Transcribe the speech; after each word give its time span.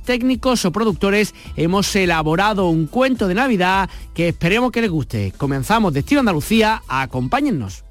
técnicos 0.00 0.64
o 0.64 0.72
productores 0.72 1.34
hemos 1.56 1.94
elaborado 1.94 2.68
un 2.68 2.86
cuento 2.86 3.28
de 3.28 3.34
Navidad 3.34 3.90
que 4.14 4.28
esperemos 4.28 4.72
que 4.72 4.80
les 4.80 4.90
guste. 4.90 5.32
Comenzamos 5.36 5.92
Destino 5.92 6.20
Andalucía, 6.20 6.82
acompáñennos. 6.88 7.84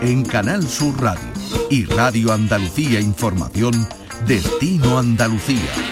En 0.00 0.24
Canal 0.24 0.62
Sur 0.62 1.00
Radio 1.02 1.28
y 1.70 1.84
Radio 1.84 2.32
Andalucía 2.32 3.00
Información, 3.00 3.74
Destino 4.26 4.98
Andalucía. 4.98 5.87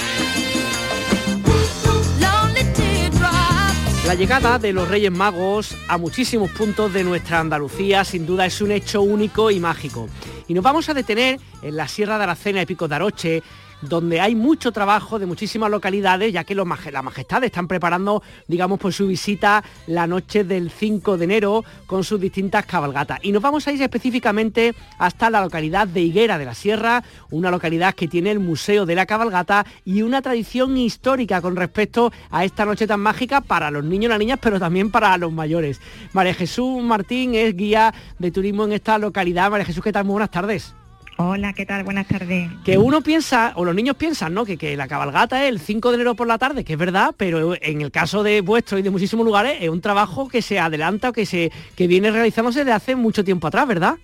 La 4.06 4.14
llegada 4.14 4.60
de 4.60 4.72
los 4.72 4.86
Reyes 4.88 5.10
Magos 5.10 5.76
a 5.88 5.98
muchísimos 5.98 6.52
puntos 6.52 6.92
de 6.92 7.02
nuestra 7.02 7.40
Andalucía 7.40 8.04
sin 8.04 8.24
duda 8.24 8.46
es 8.46 8.60
un 8.60 8.70
hecho 8.70 9.02
único 9.02 9.50
y 9.50 9.58
mágico. 9.58 10.08
Y 10.46 10.54
nos 10.54 10.62
vamos 10.62 10.88
a 10.88 10.94
detener 10.94 11.40
en 11.60 11.76
la 11.76 11.88
Sierra 11.88 12.16
de 12.16 12.22
Aracena 12.22 12.62
y 12.62 12.66
Pico 12.66 12.86
de 12.86 12.94
Aroche, 12.94 13.42
donde 13.82 14.20
hay 14.20 14.34
mucho 14.34 14.72
trabajo 14.72 15.18
de 15.18 15.26
muchísimas 15.26 15.70
localidades, 15.70 16.32
ya 16.32 16.44
que 16.44 16.54
los 16.54 16.66
la 16.92 17.02
Majestad 17.02 17.44
están 17.44 17.68
preparando, 17.68 18.22
digamos, 18.48 18.78
por 18.78 18.92
su 18.92 19.06
visita 19.06 19.62
la 19.86 20.06
noche 20.06 20.44
del 20.44 20.70
5 20.70 21.16
de 21.16 21.24
enero 21.24 21.64
con 21.86 22.04
sus 22.04 22.20
distintas 22.20 22.66
cabalgatas. 22.66 23.18
Y 23.22 23.32
nos 23.32 23.42
vamos 23.42 23.66
a 23.66 23.72
ir 23.72 23.80
específicamente 23.82 24.74
hasta 24.98 25.30
la 25.30 25.40
localidad 25.40 25.86
de 25.86 26.02
Higuera 26.02 26.38
de 26.38 26.44
la 26.44 26.54
Sierra, 26.54 27.04
una 27.30 27.50
localidad 27.50 27.94
que 27.94 28.08
tiene 28.08 28.30
el 28.30 28.40
Museo 28.40 28.86
de 28.86 28.94
la 28.94 29.06
Cabalgata 29.06 29.66
y 29.84 30.02
una 30.02 30.22
tradición 30.22 30.76
histórica 30.76 31.40
con 31.40 31.56
respecto 31.56 32.12
a 32.30 32.44
esta 32.44 32.64
noche 32.64 32.86
tan 32.86 33.00
mágica 33.00 33.40
para 33.40 33.70
los 33.70 33.84
niños 33.84 34.06
y 34.06 34.08
las 34.08 34.18
niñas, 34.18 34.38
pero 34.40 34.58
también 34.58 34.90
para 34.90 35.16
los 35.18 35.32
mayores. 35.32 35.80
María 36.12 36.34
Jesús 36.34 36.82
Martín 36.82 37.34
es 37.34 37.56
guía 37.56 37.94
de 38.18 38.30
turismo 38.30 38.64
en 38.64 38.72
esta 38.72 38.98
localidad. 38.98 39.50
María 39.50 39.66
Jesús, 39.66 39.82
¿qué 39.82 39.92
tal? 39.92 40.04
Muy 40.04 40.14
buenas 40.14 40.30
tardes. 40.30 40.74
Hola, 41.18 41.54
¿qué 41.54 41.64
tal? 41.64 41.82
Buenas 41.82 42.06
tardes. 42.06 42.50
Que 42.62 42.76
uno 42.76 43.00
piensa, 43.00 43.52
o 43.56 43.64
los 43.64 43.74
niños 43.74 43.96
piensan, 43.96 44.34
¿no? 44.34 44.44
Que, 44.44 44.58
que, 44.58 44.76
la 44.76 44.86
cabalgata 44.86 45.44
es 45.44 45.48
el 45.48 45.60
5 45.60 45.88
de 45.88 45.94
enero 45.94 46.14
por 46.14 46.26
la 46.26 46.36
tarde, 46.36 46.62
que 46.62 46.74
es 46.74 46.78
verdad, 46.78 47.14
pero 47.16 47.54
en 47.58 47.80
el 47.80 47.90
caso 47.90 48.22
de 48.22 48.42
vuestro 48.42 48.78
y 48.78 48.82
de 48.82 48.90
muchísimos 48.90 49.24
lugares 49.24 49.56
es 49.62 49.70
un 49.70 49.80
trabajo 49.80 50.28
que 50.28 50.42
se 50.42 50.58
adelanta 50.58 51.08
o 51.08 51.12
que, 51.14 51.24
se, 51.24 51.50
que 51.74 51.86
viene 51.86 52.10
realizándose 52.10 52.60
desde 52.60 52.72
hace 52.72 52.96
mucho 52.96 53.24
tiempo 53.24 53.46
atrás, 53.46 53.66
¿verdad? 53.66 53.96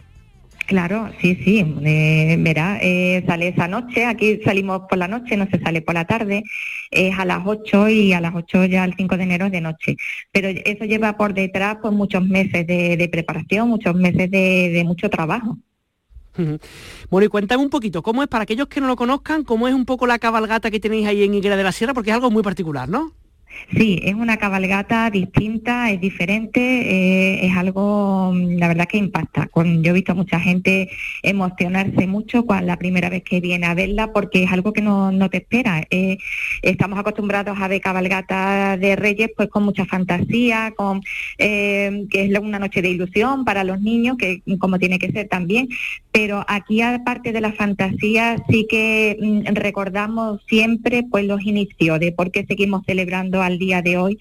Claro, 0.67 1.11
sí, 1.21 1.39
sí, 1.45 1.75
eh, 1.85 2.37
verá, 2.39 2.79
eh, 2.81 3.23
sale 3.27 3.49
esa 3.49 3.69
noche, 3.69 4.07
aquí 4.07 4.41
salimos 4.43 4.83
por 4.89 4.97
la 4.97 5.09
noche, 5.09 5.37
no 5.37 5.47
se 5.51 5.59
sale 5.59 5.83
por 5.83 5.95
la 5.95 6.07
tarde, 6.07 6.45
es 6.91 7.19
a 7.19 7.27
las 7.27 7.41
8 7.45 7.91
y 7.91 8.15
a 8.15 8.23
las 8.23 8.35
8 8.35 8.65
ya 8.67 8.85
el 8.85 8.95
5 8.97 9.19
de 9.19 9.23
enero 9.25 9.47
es 9.47 9.53
de 9.53 9.61
noche. 9.61 9.97
Pero 10.31 10.49
eso 10.49 10.85
lleva 10.87 11.17
por 11.19 11.35
detrás 11.35 11.77
pues 11.83 11.93
muchos 11.93 12.25
meses 12.27 12.67
de, 12.67 13.09
preparación, 13.13 13.69
muchos 13.69 13.95
meses 13.95 14.31
de 14.31 14.83
mucho 14.87 15.11
trabajo. 15.11 15.59
Bueno, 17.11 17.27
y 17.27 17.29
cuéntame 17.29 17.63
un 17.63 17.71
poquito, 17.71 18.03
¿cómo 18.03 18.23
es, 18.23 18.29
para 18.29 18.45
aquellos 18.45 18.69
que 18.69 18.81
no 18.81 18.87
lo 18.87 18.97
conozcan, 18.97 19.45
cómo 19.45 19.69
es 19.69 19.75
un 19.75 19.85
poco 19.85 20.07
la 20.07 20.19
cabalgata 20.19 20.71
que 20.71 20.81
tenéis 20.81 21.07
ahí 21.07 21.23
en 21.23 21.35
Higuera 21.35 21.57
de 21.57 21.65
la 21.65 21.73
Sierra? 21.73 21.95
Porque 21.95 22.11
es 22.11 22.15
algo 22.15 22.31
muy 22.31 22.43
particular, 22.43 22.89
¿no? 22.89 23.13
Sí, 23.77 24.01
es 24.03 24.15
una 24.15 24.37
cabalgata 24.37 25.11
distinta, 25.11 25.91
es 25.91 26.01
diferente, 26.01 26.61
eh, 26.61 27.47
es 27.47 27.57
algo, 27.57 28.33
mm, 28.35 28.59
la 28.59 28.69
verdad 28.69 28.87
que 28.87 28.99
impacta. 28.99 29.49
Yo 29.55 29.91
he 29.91 29.93
visto 29.93 30.13
a 30.13 30.15
mucha 30.15 30.41
gente 30.41 30.91
emocionarse 31.23 32.07
mucho 32.07 32.45
cuando 32.45 32.67
la 32.67 32.77
primera 32.77 33.09
vez 33.09 33.23
que 33.23 33.41
viene 33.41 33.67
a 33.67 33.75
verla 33.75 34.13
porque 34.13 34.43
es 34.45 34.53
algo 34.53 34.73
que 34.73 34.83
no, 34.83 35.13
te 35.31 35.39
espera. 35.39 35.87
Eh, 35.91 36.19
estamos 36.63 36.99
acostumbrados 36.99 37.59
a 37.59 37.69
ver 37.69 37.81
cabalgata 37.81 38.77
de 38.77 38.97
reyes 38.97 39.31
pues 39.37 39.49
con 39.49 39.65
mucha 39.65 39.85
fantasía, 39.87 40.73
con 40.77 41.01
eh, 41.39 42.07
que 42.11 42.25
es 42.25 42.39
una 42.39 42.59
noche 42.59 42.83
de 42.83 42.91
ilusión 42.91 43.45
para 43.45 43.65
los 43.65 43.81
niños, 43.81 44.17
que 44.19 44.43
como 44.59 44.79
tiene 44.79 44.99
que 44.99 45.13
ser 45.13 45.29
también, 45.29 45.69
pero 46.11 46.45
aquí 46.49 46.81
aparte 46.83 47.33
de 47.33 47.41
la 47.41 47.53
fantasía 47.53 48.37
sí 48.49 48.67
que 48.69 49.17
mm, 49.21 49.55
recordamos 49.55 50.41
siempre 50.49 51.05
pues 51.11 51.25
los 51.25 51.43
inicios 51.45 52.01
de 52.01 52.13
por 52.13 52.31
qué 52.31 52.45
seguimos 52.47 52.83
celebrando 52.87 53.42
al 53.43 53.59
día 53.59 53.83
de 53.83 53.97
hoy 53.97 54.19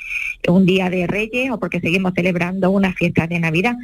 un 0.48 0.66
día 0.66 0.90
de 0.90 1.08
Reyes 1.08 1.52
o 1.52 1.60
porque 1.60 1.80
seguimos 1.80 2.14
celebrando 2.16 2.72
una 2.72 2.94
fiesta 2.94 3.28
de 3.28 3.40
Navidad, 3.40 3.76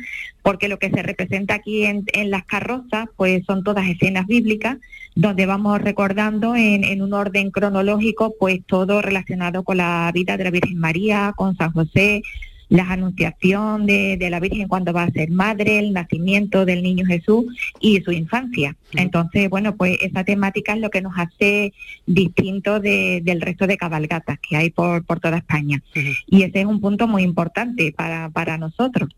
porque 0.41 0.67
lo 0.67 0.79
que 0.79 0.89
se 0.89 1.03
representa 1.03 1.55
aquí 1.55 1.85
en, 1.85 2.05
las 2.29 2.45
carrozas 2.45 3.07
pues 3.15 3.45
son 3.45 3.63
todas 3.63 3.87
escenas 3.87 4.27
bíblicas 4.27 4.77
donde 5.15 5.45
vamos 5.45 5.81
recordando 5.81 6.55
en, 6.55 6.83
en, 6.83 7.01
un 7.01 7.13
orden 7.13 7.51
cronológico 7.51 8.35
pues 8.39 8.59
todo 8.65 9.01
relacionado 9.01 9.63
con 9.63 9.77
la 9.77 10.11
vida 10.13 10.37
de 10.37 10.43
la 10.43 10.51
Virgen 10.51 10.77
María, 10.77 11.33
con 11.35 11.55
San 11.57 11.71
José, 11.71 12.21
la 12.69 12.91
anunciación 12.91 13.85
de, 13.85 14.17
la 14.29 14.39
Virgen 14.39 14.67
cuando 14.67 14.93
va 14.93 15.03
a 15.03 15.11
ser 15.11 15.29
madre, 15.29 15.79
el 15.79 15.93
nacimiento 15.93 16.65
del 16.65 16.83
niño 16.83 17.05
Jesús 17.05 17.45
y 17.79 18.01
su 18.01 18.11
infancia. 18.11 18.75
Entonces, 18.93 19.49
bueno, 19.49 19.75
pues 19.75 19.97
esa 20.01 20.23
temática 20.23 20.73
es 20.73 20.79
lo 20.79 20.89
que 20.89 21.01
nos 21.01 21.17
hace 21.17 21.73
distinto 22.05 22.79
del 22.79 23.41
resto 23.41 23.67
de 23.67 23.77
cabalgatas 23.77 24.39
que 24.39 24.57
hay 24.57 24.69
por, 24.69 25.05
por 25.05 25.19
toda 25.19 25.37
España. 25.37 25.81
Y 26.27 26.43
ese 26.43 26.61
es 26.61 26.65
un 26.65 26.81
punto 26.81 27.07
muy 27.07 27.23
importante 27.23 27.93
para, 27.95 28.29
para 28.29 28.57
nosotros. 28.57 29.09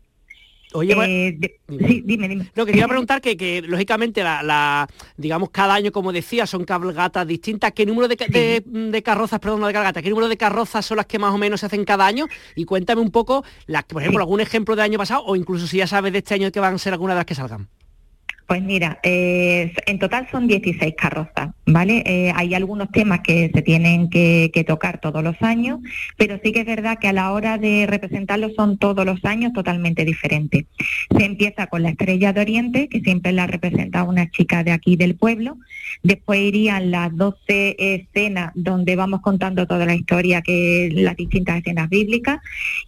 Oye, 0.72 0.94
eh, 1.06 1.58
sí, 1.68 2.02
dime, 2.04 2.28
dime. 2.28 2.50
Lo 2.54 2.64
que 2.64 2.72
quería 2.72 2.86
preguntar 2.86 3.20
que, 3.20 3.62
lógicamente 3.66 4.22
la, 4.22 4.88
digamos 5.16 5.50
cada 5.50 5.74
año 5.74 5.90
como 5.90 6.12
decía 6.12 6.46
son 6.46 6.64
cabalgatas 6.64 7.26
distintas. 7.26 7.72
¿Qué 7.72 7.84
número 7.86 8.06
de, 8.06 8.62
de, 8.64 9.02
carrozas, 9.02 9.40
perdón, 9.40 9.62
de 9.62 9.72
cargata, 9.72 10.00
qué 10.02 10.10
número 10.10 10.28
de 10.28 10.36
carrozas 10.36 10.86
son 10.86 10.98
las 10.98 11.06
que 11.06 11.18
más 11.18 11.34
o 11.34 11.38
menos 11.38 11.60
se 11.60 11.66
hacen 11.66 11.84
cada 11.84 12.06
año? 12.06 12.26
Y 12.54 12.64
cuéntame 12.64 13.00
un 13.00 13.10
poco, 13.10 13.44
las, 13.66 13.84
por 13.84 14.02
ejemplo, 14.02 14.20
algún 14.20 14.40
ejemplo 14.40 14.76
del 14.76 14.84
año 14.84 14.98
pasado 14.98 15.24
o 15.24 15.34
incluso 15.34 15.66
si 15.66 15.78
ya 15.78 15.86
sabes 15.86 16.12
de 16.12 16.18
este 16.18 16.34
año 16.34 16.52
que 16.52 16.60
van 16.60 16.74
a 16.74 16.78
ser 16.78 16.92
algunas 16.92 17.14
de 17.14 17.18
las 17.18 17.26
que 17.26 17.34
salgan. 17.34 17.68
Pues 18.50 18.64
mira, 18.64 18.98
eh, 19.04 19.72
en 19.86 20.00
total 20.00 20.26
son 20.28 20.48
16 20.48 20.94
carrozas, 20.96 21.50
¿vale? 21.66 22.02
Eh, 22.04 22.32
hay 22.34 22.52
algunos 22.54 22.90
temas 22.90 23.20
que 23.20 23.48
se 23.54 23.62
tienen 23.62 24.10
que, 24.10 24.50
tocar 24.66 25.00
todos 25.00 25.22
los 25.22 25.40
años, 25.40 25.78
pero 26.16 26.40
sí 26.42 26.50
que 26.50 26.60
es 26.60 26.66
verdad 26.66 26.98
que 26.98 27.06
a 27.06 27.12
la 27.12 27.30
hora 27.30 27.58
de 27.58 27.86
representarlos 27.86 28.54
son 28.56 28.76
todos 28.76 29.06
los 29.06 29.24
años 29.24 29.52
totalmente 29.52 30.04
diferentes. 30.04 30.66
Se 31.16 31.24
empieza 31.24 31.68
con 31.68 31.84
la 31.84 31.90
estrella 31.90 32.32
de 32.32 32.40
Oriente, 32.40 32.88
que 32.88 33.00
siempre 33.00 33.30
la 33.30 33.46
representa 33.46 34.02
una 34.02 34.28
chica 34.32 34.64
de 34.64 34.72
aquí 34.72 34.96
del 34.96 35.14
pueblo. 35.14 35.56
Después 36.02 36.40
irían 36.40 36.90
las 36.90 37.16
12 37.16 37.76
escenas 37.78 38.50
donde 38.56 38.96
vamos 38.96 39.20
contando 39.20 39.68
toda 39.68 39.86
la 39.86 39.94
historia, 39.94 40.42
que 40.42 40.90
las 40.92 41.16
distintas 41.16 41.58
escenas 41.58 41.88
bíblicas. 41.88 42.40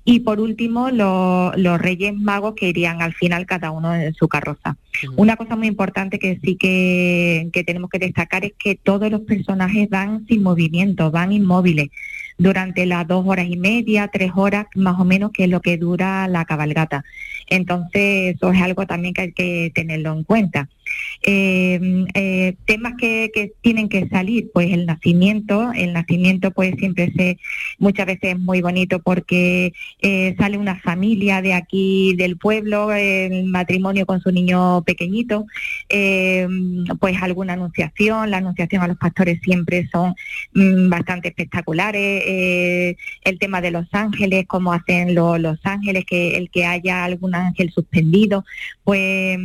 Y 0.04 0.20
por 0.20 0.40
último, 0.40 0.90
los, 0.90 1.80
Reyes 1.80 2.14
Magos 2.14 2.54
que 2.56 2.68
irían 2.68 3.00
al 3.00 3.14
final 3.14 3.46
cada 3.46 3.70
uno 3.70 3.94
en 3.94 4.12
su 4.14 4.26
carroza. 4.26 4.76
Una 5.16 5.36
cosa 5.36 5.51
muy 5.56 5.68
importante 5.68 6.18
que 6.18 6.38
sí 6.42 6.56
que, 6.56 7.50
tenemos 7.66 7.90
que 7.90 7.98
destacar 7.98 8.44
es 8.44 8.52
que 8.58 8.74
todos 8.74 9.10
los 9.10 9.22
personajes 9.22 9.88
van 9.88 10.26
sin 10.26 10.42
movimiento, 10.42 11.10
van 11.10 11.32
inmóviles 11.32 11.90
durante 12.38 12.86
las 12.86 13.06
dos 13.06 13.24
horas 13.26 13.46
y 13.48 13.56
media, 13.56 14.08
tres 14.08 14.32
horas 14.34 14.66
más 14.74 14.98
o 14.98 15.04
menos, 15.04 15.32
que 15.32 15.44
es 15.44 15.50
lo 15.50 15.60
que 15.60 15.76
dura 15.76 16.26
la 16.28 16.44
cabalgata. 16.44 17.04
Entonces, 17.52 18.34
eso 18.34 18.50
es 18.50 18.62
algo 18.62 18.86
también 18.86 19.12
que 19.12 19.20
hay 19.20 19.32
que 19.32 19.70
tenerlo 19.74 20.12
en 20.14 20.24
cuenta. 20.24 20.70
Eh, 21.22 22.06
eh, 22.14 22.56
temas 22.64 22.94
que, 22.98 23.52
tienen 23.60 23.88
que 23.88 24.08
salir, 24.08 24.50
pues 24.52 24.72
el 24.72 24.86
nacimiento, 24.86 25.70
el 25.72 25.92
nacimiento 25.92 26.50
pues 26.50 26.74
siempre 26.78 27.12
se, 27.16 27.38
muchas 27.78 28.06
veces 28.06 28.34
es 28.34 28.38
muy 28.38 28.60
bonito 28.60 29.00
porque 29.00 29.72
eh, 30.00 30.34
sale 30.38 30.58
una 30.58 30.80
familia 30.80 31.42
de 31.42 31.54
aquí 31.54 32.14
del 32.16 32.38
pueblo, 32.38 32.92
el 32.92 33.44
matrimonio 33.44 34.06
con 34.06 34.20
su 34.20 34.32
niño 34.32 34.82
pequeñito, 34.82 35.46
pues 35.88 37.22
alguna 37.22 37.52
anunciación, 37.52 38.30
la 38.30 38.38
anunciación 38.38 38.82
a 38.82 38.88
los 38.88 38.96
pastores 38.96 39.40
siempre 39.42 39.88
son 39.92 40.14
mm, 40.54 40.88
bastante 40.88 41.28
espectaculares, 41.28 42.96
el 43.24 43.38
tema 43.38 43.60
de 43.60 43.70
los 43.70 43.86
ángeles, 43.92 44.46
cómo 44.48 44.72
hacen 44.72 45.14
los 45.14 45.58
ángeles, 45.62 46.04
que 46.04 46.36
el 46.36 46.50
que 46.50 46.64
haya 46.64 47.04
algún 47.04 47.34
ángel 47.42 47.72
suspendido, 47.72 48.44
pues 48.84 49.38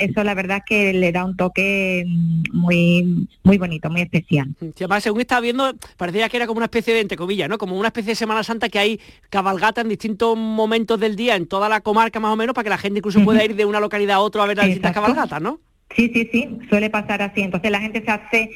eso 0.00 0.24
la 0.24 0.34
verdad 0.34 0.62
que 0.66 0.92
le 0.92 1.12
da 1.12 1.24
un 1.24 1.36
toque 1.36 2.04
muy 2.52 3.28
muy 3.42 3.58
bonito, 3.58 3.90
muy 3.90 4.02
especial. 4.02 4.54
además, 4.60 5.02
según 5.02 5.20
estaba 5.20 5.40
viendo, 5.40 5.72
parecía 5.96 6.28
que 6.28 6.36
era 6.36 6.46
como 6.46 6.58
una 6.58 6.66
especie 6.66 6.94
de, 6.94 7.00
entre 7.00 7.16
comillas, 7.16 7.48
¿no? 7.48 7.58
Como 7.58 7.78
una 7.78 7.88
especie 7.88 8.12
de 8.12 8.16
Semana 8.16 8.42
Santa 8.42 8.68
que 8.68 8.78
hay 8.78 9.00
cabalgata 9.30 9.80
en 9.80 9.88
distintos 9.88 10.36
momentos 10.36 10.98
del 10.98 11.16
día 11.16 11.36
en 11.36 11.46
toda 11.46 11.68
la 11.68 11.80
comarca 11.80 12.20
más 12.20 12.32
o 12.32 12.36
menos 12.36 12.54
para 12.54 12.64
que 12.64 12.70
la 12.70 12.78
gente 12.78 12.98
incluso 12.98 13.22
pueda 13.24 13.44
ir 13.44 13.56
de 13.56 13.64
una 13.64 13.80
localidad 13.80 14.16
a 14.16 14.20
otra 14.20 14.42
a 14.42 14.46
ver 14.46 14.56
las 14.56 14.66
distintas 14.66 14.92
cabalgatas, 14.92 15.40
¿no? 15.40 15.60
Sí, 15.96 16.10
sí, 16.12 16.28
sí, 16.32 16.48
suele 16.68 16.90
pasar 16.90 17.22
así. 17.22 17.42
Entonces 17.42 17.70
la 17.70 17.80
gente 17.80 18.02
se 18.04 18.10
hace, 18.10 18.50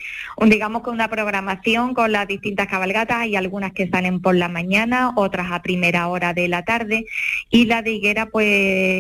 digamos, 0.47 0.83
con 0.83 0.95
una 0.95 1.09
programación 1.09 1.95
con 1.95 2.13
las 2.13 2.27
distintas 2.27 2.67
cabalgatas. 2.67 3.19
Hay 3.19 3.37
algunas 3.37 3.73
que 3.73 3.89
salen 3.89 4.21
por 4.21 4.35
la 4.35 4.49
mañana, 4.49 5.13
otras 5.17 5.51
a 5.51 5.63
primera 5.63 6.09
hora 6.09 6.33
de 6.33 6.49
la 6.49 6.63
tarde 6.65 7.07
y 7.51 7.67
la 7.67 7.83
de 7.83 7.93
Higuera 7.93 8.27
pues 8.27 8.47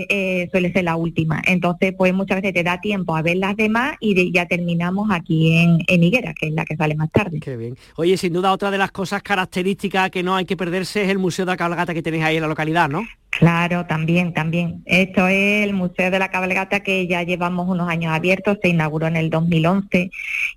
eh, 0.08 0.48
suele 0.50 0.72
ser 0.72 0.84
la 0.84 0.96
última. 0.96 1.42
Entonces 1.46 1.94
pues 1.96 2.12
muchas 2.14 2.42
veces 2.42 2.54
te 2.54 2.62
da 2.62 2.80
tiempo 2.80 3.16
a 3.16 3.22
ver 3.22 3.36
las 3.38 3.56
demás 3.56 3.96
y 4.00 4.32
ya 4.32 4.46
terminamos 4.46 5.10
aquí 5.10 5.56
en, 5.56 5.78
en 5.86 6.02
Higuera, 6.02 6.34
que 6.34 6.48
es 6.48 6.52
la 6.52 6.64
que 6.64 6.76
sale 6.76 6.94
más 6.94 7.10
tarde. 7.10 7.40
Qué 7.40 7.56
bien. 7.56 7.76
Oye, 7.96 8.16
sin 8.16 8.32
duda 8.32 8.52
otra 8.52 8.70
de 8.70 8.78
las 8.78 8.92
cosas 8.92 9.22
características 9.22 10.10
que 10.10 10.22
no 10.22 10.36
hay 10.36 10.44
que 10.44 10.56
perderse 10.56 11.02
es 11.02 11.08
el 11.08 11.18
Museo 11.18 11.44
de 11.44 11.52
la 11.52 11.56
Cabalgata 11.56 11.94
que 11.94 12.02
tenéis 12.02 12.24
ahí 12.24 12.36
en 12.36 12.42
la 12.42 12.48
localidad, 12.48 12.88
¿no? 12.88 13.06
Claro, 13.30 13.84
también, 13.84 14.32
también. 14.32 14.82
Esto 14.86 15.28
es 15.28 15.64
el 15.64 15.74
Museo 15.74 16.10
de 16.10 16.18
la 16.18 16.30
Cabalgata 16.30 16.80
que 16.80 17.06
ya 17.06 17.22
llevamos 17.22 17.68
unos 17.68 17.86
años 17.86 18.14
abiertos, 18.14 18.56
se 18.62 18.70
inauguró 18.70 19.08
en 19.08 19.16
el 19.16 19.28
2011 19.28 20.10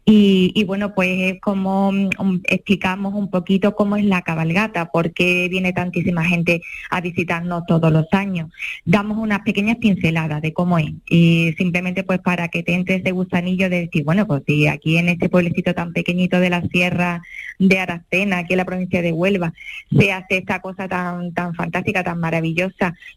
y, 0.05 0.63
bueno, 0.63 0.95
pues 0.95 1.33
es 1.33 1.41
como 1.41 1.91
mm, 1.91 2.41
explicamos 2.45 3.13
un 3.13 3.29
poquito 3.29 3.75
cómo 3.75 3.97
es 3.97 4.05
la 4.05 4.21
cabalgata, 4.21 4.91
por 4.91 5.11
qué 5.11 5.49
viene 5.49 5.73
tantísima 5.73 6.23
gente 6.23 6.61
a 6.89 7.01
visitarnos 7.01 7.65
todos 7.67 7.91
los 7.91 8.05
años. 8.13 8.49
Damos 8.85 9.17
unas 9.17 9.41
pequeñas 9.41 9.75
pinceladas 9.77 10.41
de 10.41 10.53
cómo 10.53 10.79
es 10.79 10.91
y 11.09 11.53
simplemente 11.57 12.03
pues 12.03 12.19
para 12.19 12.47
que 12.47 12.63
te 12.63 12.73
entres 12.73 13.03
de 13.03 13.11
gusanillo 13.11 13.69
de 13.69 13.81
decir, 13.81 14.05
bueno, 14.05 14.25
pues 14.25 14.43
si 14.47 14.67
aquí 14.67 14.97
en 14.97 15.09
este 15.09 15.27
pueblecito 15.27 15.73
tan 15.73 15.91
pequeñito 15.91 16.39
de 16.39 16.49
la 16.49 16.61
Sierra 16.61 17.21
de 17.59 17.77
Aracena, 17.77 18.39
aquí 18.39 18.53
en 18.53 18.57
la 18.57 18.65
provincia 18.65 19.01
de 19.01 19.11
Huelva, 19.11 19.53
se 19.91 20.13
hace 20.13 20.37
esta 20.37 20.61
cosa 20.61 20.87
tan, 20.87 21.33
tan 21.33 21.53
fantástica, 21.55 22.03
tan 22.03 22.19
maravillosa, 22.19 22.68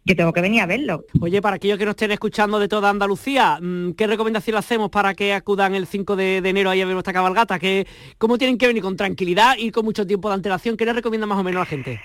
yo 0.05 0.17
tengo 0.17 0.33
que 0.33 0.41
venir 0.41 0.63
a 0.63 0.67
verlo. 0.67 1.05
Oye, 1.21 1.41
para 1.43 1.57
aquellos 1.57 1.79
que 1.79 1.85
nos 1.85 1.93
estén 1.93 2.13
escuchando 2.13 2.59
de 2.59 2.69
toda 2.69 2.91
Andalucía, 2.91 3.59
mm, 3.61 3.93
¿qué 3.93 4.07
recomendación 4.07 4.57
hacemos 4.57 4.91
para 4.91 5.15
que 5.15 5.33
acudan 5.33 5.75
el 5.75 5.87
5 5.87 6.17
de, 6.17 6.39
enero 6.39 6.71
ahí 6.71 6.81
a 6.81 6.87
ver 6.87 6.95
nuestra 6.95 7.13
cabalgata? 7.13 7.59
¿Que, 7.59 7.87
¿Cómo 8.19 8.39
tienen 8.39 8.59
que 8.59 8.67
venir? 8.67 8.83
¿Con 8.83 8.97
tranquilidad 8.97 9.57
y 9.59 9.71
con 9.71 9.85
mucho 9.85 10.07
tiempo 10.07 10.29
de 10.29 10.35
antelación? 10.35 10.77
¿Qué 10.77 10.85
les 10.85 10.95
recomienda 10.95 11.27
más 11.27 11.39
o 11.39 11.43
menos 11.43 11.59
a 11.59 11.65
la 11.65 11.67
gente? 11.67 12.01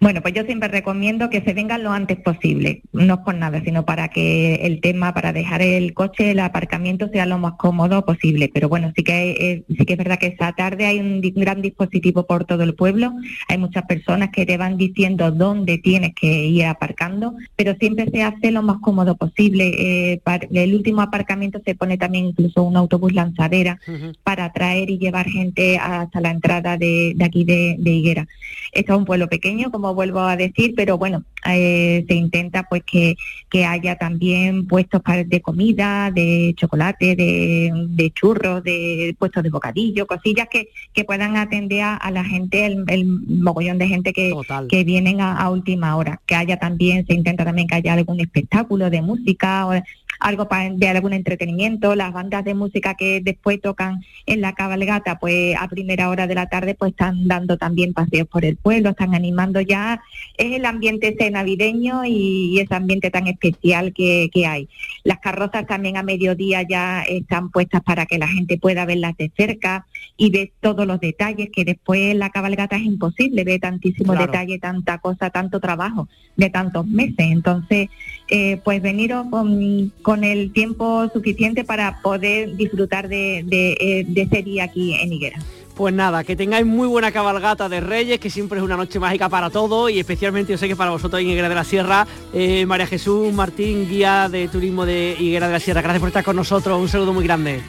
Bueno, 0.00 0.20
pues 0.20 0.34
yo 0.34 0.44
siempre 0.44 0.68
recomiendo 0.68 1.30
que 1.30 1.40
se 1.42 1.54
vengan 1.54 1.82
lo 1.82 1.92
antes 1.92 2.18
posible, 2.18 2.82
no 2.92 3.14
es 3.14 3.20
por 3.20 3.34
nada, 3.34 3.62
sino 3.64 3.84
para 3.84 4.08
que 4.08 4.56
el 4.56 4.80
tema, 4.80 5.14
para 5.14 5.32
dejar 5.32 5.62
el 5.62 5.94
coche, 5.94 6.32
el 6.32 6.40
aparcamiento 6.40 7.08
sea 7.08 7.26
lo 7.26 7.38
más 7.38 7.54
cómodo 7.54 8.04
posible. 8.04 8.50
Pero 8.52 8.68
bueno, 8.68 8.92
sí 8.94 9.02
que 9.02 9.64
sí 9.68 9.84
que 9.86 9.92
es 9.94 9.98
verdad 9.98 10.18
que 10.18 10.26
esa 10.26 10.52
tarde 10.52 10.86
hay 10.86 10.98
un 10.98 11.20
gran 11.20 11.62
dispositivo 11.62 12.26
por 12.26 12.44
todo 12.44 12.62
el 12.64 12.74
pueblo, 12.74 13.12
hay 13.48 13.58
muchas 13.58 13.84
personas 13.84 14.30
que 14.30 14.44
te 14.44 14.56
van 14.56 14.76
diciendo 14.76 15.30
dónde 15.30 15.78
tienes 15.78 16.14
que 16.14 16.46
ir 16.46 16.64
aparcando, 16.64 17.34
pero 17.56 17.74
siempre 17.74 18.10
se 18.10 18.22
hace 18.22 18.50
lo 18.50 18.62
más 18.62 18.78
cómodo 18.80 19.16
posible. 19.16 20.12
Eh, 20.14 20.20
el 20.52 20.74
último 20.74 21.02
aparcamiento 21.02 21.60
se 21.64 21.74
pone 21.74 21.98
también 21.98 22.26
incluso 22.26 22.62
un 22.62 22.76
autobús 22.76 23.12
lanzadera 23.12 23.78
para 24.22 24.52
traer 24.52 24.90
y 24.90 24.98
llevar 24.98 25.28
gente 25.28 25.78
hasta 25.78 26.20
la 26.20 26.30
entrada 26.30 26.76
de, 26.76 27.16
aquí 27.24 27.44
de, 27.44 27.76
de 27.78 27.90
Higuera. 27.90 28.26
Esto 28.72 28.92
es 28.92 28.98
un 28.98 29.04
pueblo 29.04 29.28
pequeño, 29.28 29.70
como 29.70 29.93
vuelvo 29.94 30.20
a 30.20 30.36
decir, 30.36 30.74
pero 30.76 30.98
bueno, 30.98 31.24
eh, 31.46 32.04
se 32.08 32.14
intenta 32.14 32.64
pues 32.64 32.82
que, 32.84 33.16
haya 33.64 33.96
también 33.96 34.66
puestos 34.66 35.00
de 35.26 35.40
comida, 35.40 36.10
de 36.10 36.54
chocolate, 36.56 37.14
de, 37.14 38.12
churros, 38.12 38.64
de 38.64 39.14
puestos 39.16 39.44
de 39.44 39.50
bocadillo, 39.50 40.08
cosillas 40.08 40.48
que, 40.50 40.70
que 40.92 41.04
puedan 41.04 41.36
atender 41.36 41.82
a, 41.82 42.10
la 42.10 42.24
gente, 42.24 42.66
el, 42.66 43.04
mogollón 43.04 43.78
de 43.78 43.86
gente 43.86 44.12
que, 44.12 44.32
que 44.68 44.82
vienen 44.82 45.20
a, 45.20 45.48
última 45.50 45.96
hora. 45.96 46.20
Que 46.26 46.34
haya 46.34 46.58
también, 46.58 47.06
se 47.06 47.14
intenta 47.14 47.44
también 47.44 47.68
que 47.68 47.76
haya 47.76 47.92
algún 47.92 48.18
espectáculo 48.20 48.90
de 48.90 49.02
música. 49.02 49.66
O, 49.66 49.72
algo 50.20 50.48
de 50.76 50.88
algún 50.88 51.12
entretenimiento, 51.12 51.94
las 51.94 52.12
bandas 52.12 52.44
de 52.44 52.54
música 52.54 52.94
que 52.94 53.20
después 53.20 53.60
tocan 53.60 54.02
en 54.26 54.40
la 54.40 54.54
cabalgata, 54.54 55.18
pues 55.18 55.56
a 55.58 55.68
primera 55.68 56.08
hora 56.08 56.26
de 56.26 56.34
la 56.34 56.46
tarde, 56.46 56.74
pues 56.74 56.92
están 56.92 57.26
dando 57.28 57.56
también 57.56 57.92
paseos 57.92 58.28
por 58.28 58.44
el 58.44 58.56
pueblo, 58.56 58.90
están 58.90 59.14
animando 59.14 59.60
ya, 59.60 60.02
es 60.36 60.52
el 60.52 60.64
ambiente 60.64 61.08
ese 61.08 61.30
navideño 61.30 62.04
y, 62.04 62.58
ese 62.60 62.74
ambiente 62.74 63.10
tan 63.10 63.26
especial 63.26 63.92
que, 63.92 64.30
hay. 64.46 64.68
Las 65.04 65.20
carrozas 65.20 65.66
también 65.66 65.96
a 65.96 66.02
mediodía 66.02 66.62
ya 66.62 67.02
están 67.02 67.50
puestas 67.50 67.82
para 67.82 68.06
que 68.06 68.18
la 68.18 68.28
gente 68.28 68.58
pueda 68.58 68.84
verlas 68.84 69.16
de 69.16 69.30
cerca 69.36 69.86
y 70.16 70.30
ver 70.30 70.52
todos 70.60 70.86
los 70.86 71.00
detalles, 71.00 71.50
que 71.50 71.64
después 71.64 72.14
la 72.14 72.30
cabalgata 72.30 72.76
es 72.76 72.82
imposible 72.82 73.44
ver 73.44 73.60
tantísimo 73.60 74.14
detalle, 74.14 74.58
tanta 74.58 74.98
cosa, 74.98 75.30
tanto 75.30 75.60
trabajo 75.60 76.08
de 76.36 76.50
tantos 76.50 76.86
meses. 76.86 77.14
Entonces, 77.18 77.88
eh, 78.36 78.60
pues 78.64 78.82
veniros 78.82 79.28
con 79.30 79.92
con 80.02 80.24
el 80.24 80.52
tiempo 80.52 81.08
suficiente 81.12 81.62
para 81.62 82.02
poder 82.02 82.56
disfrutar 82.56 83.06
de, 83.06 83.44
eh, 83.48 84.04
ese 84.12 84.42
día 84.42 84.64
aquí 84.64 84.92
en 84.92 85.12
Higuera. 85.12 85.38
Pues 85.76 85.94
nada, 85.94 86.24
que 86.24 86.34
tengáis 86.34 86.66
muy 86.66 86.88
buena 86.88 87.12
cabalgata 87.12 87.68
de 87.68 87.78
Reyes, 87.80 88.18
que 88.18 88.30
siempre 88.30 88.58
es 88.58 88.64
una 88.64 88.76
noche 88.76 88.98
mágica 88.98 89.28
para 89.28 89.50
todos 89.50 89.88
y 89.88 90.00
especialmente 90.00 90.50
yo 90.50 90.58
sé 90.58 90.66
que 90.66 90.74
para 90.74 90.90
vosotros 90.90 91.22
en 91.22 91.28
Higuera 91.28 91.48
de 91.48 91.54
la 91.54 91.62
Sierra, 91.62 92.08
eh, 92.32 92.66
María 92.66 92.88
Jesús 92.88 93.32
Martín, 93.32 93.88
guía 93.88 94.28
de 94.28 94.48
turismo 94.48 94.84
de 94.84 95.14
Higuera 95.16 95.46
de 95.46 95.52
la 95.52 95.60
Sierra, 95.60 95.80
gracias 95.80 96.00
por 96.00 96.08
estar 96.08 96.24
con 96.24 96.34
nosotros, 96.34 96.80
un 96.80 96.88
saludo 96.88 97.12
muy 97.12 97.22
grande. 97.22 97.60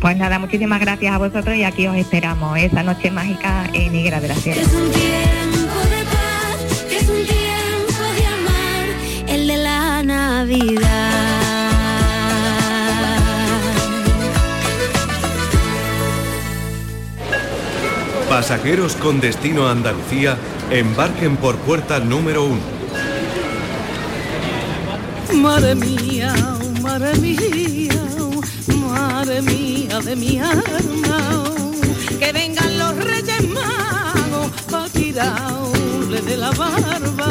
Pues 0.00 0.16
nada, 0.16 0.38
muchísimas 0.38 0.80
gracias 0.80 1.14
a 1.14 1.18
vosotros 1.18 1.54
y 1.54 1.64
aquí 1.64 1.86
os 1.86 1.96
esperamos 1.96 2.56
esa 2.58 2.82
noche 2.82 3.10
mágica 3.10 3.68
en 3.74 3.94
Higuera 3.94 4.22
de 4.22 4.28
la 4.28 4.36
Sierra. 4.36 4.62
Pasajeros 18.34 18.96
con 18.96 19.20
destino 19.20 19.68
a 19.68 19.70
Andalucía, 19.70 20.36
embarquen 20.70 21.36
por 21.36 21.56
puerta 21.56 22.00
número 22.00 22.44
uno. 22.44 22.60
Madre 25.34 25.74
mía, 25.76 26.34
madre 26.82 27.14
mía, 27.18 28.02
madre 28.90 29.40
mía 29.40 30.00
de 30.00 30.16
mi 30.16 30.40
alma, 30.40 31.44
que 32.18 32.32
vengan 32.32 32.76
los 32.76 32.96
reyes 32.96 33.48
magos 33.48 34.50
pa' 34.70 34.88
tirarle 34.88 36.20
de 36.20 36.36
la 36.36 36.50
barba, 36.50 37.28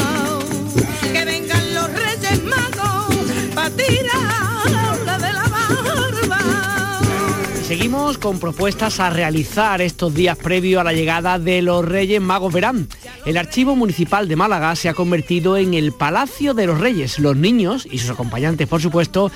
seguimos 7.74 8.20
con 8.20 8.40
propuestas 8.40 9.00
a 9.00 9.10
realizar 9.10 9.82
estos 9.82 10.14
días 10.14 10.38
previos 10.38 10.80
a 10.80 10.84
la 10.84 10.94
llegada 10.94 11.40
de 11.40 11.64
los 11.64 11.84
Reyes 11.84 12.22
Magos 12.22 12.54
Verán. 12.54 12.88
El 13.26 13.36
Archivo 13.36 13.76
Municipal 13.76 14.28
de 14.28 14.36
Málaga 14.36 14.76
se 14.76 14.90
ha 14.90 14.94
convertido 14.94 15.58
en 15.58 15.74
el 15.74 15.92
Palacio 15.92 16.54
de 16.54 16.68
los 16.68 16.80
Reyes. 16.80 17.18
Los 17.18 17.36
niños 17.36 17.88
y 17.90 17.98
sus 17.98 18.12
acompañantes, 18.12 18.68
por 18.68 18.80
supuesto, 18.80 19.32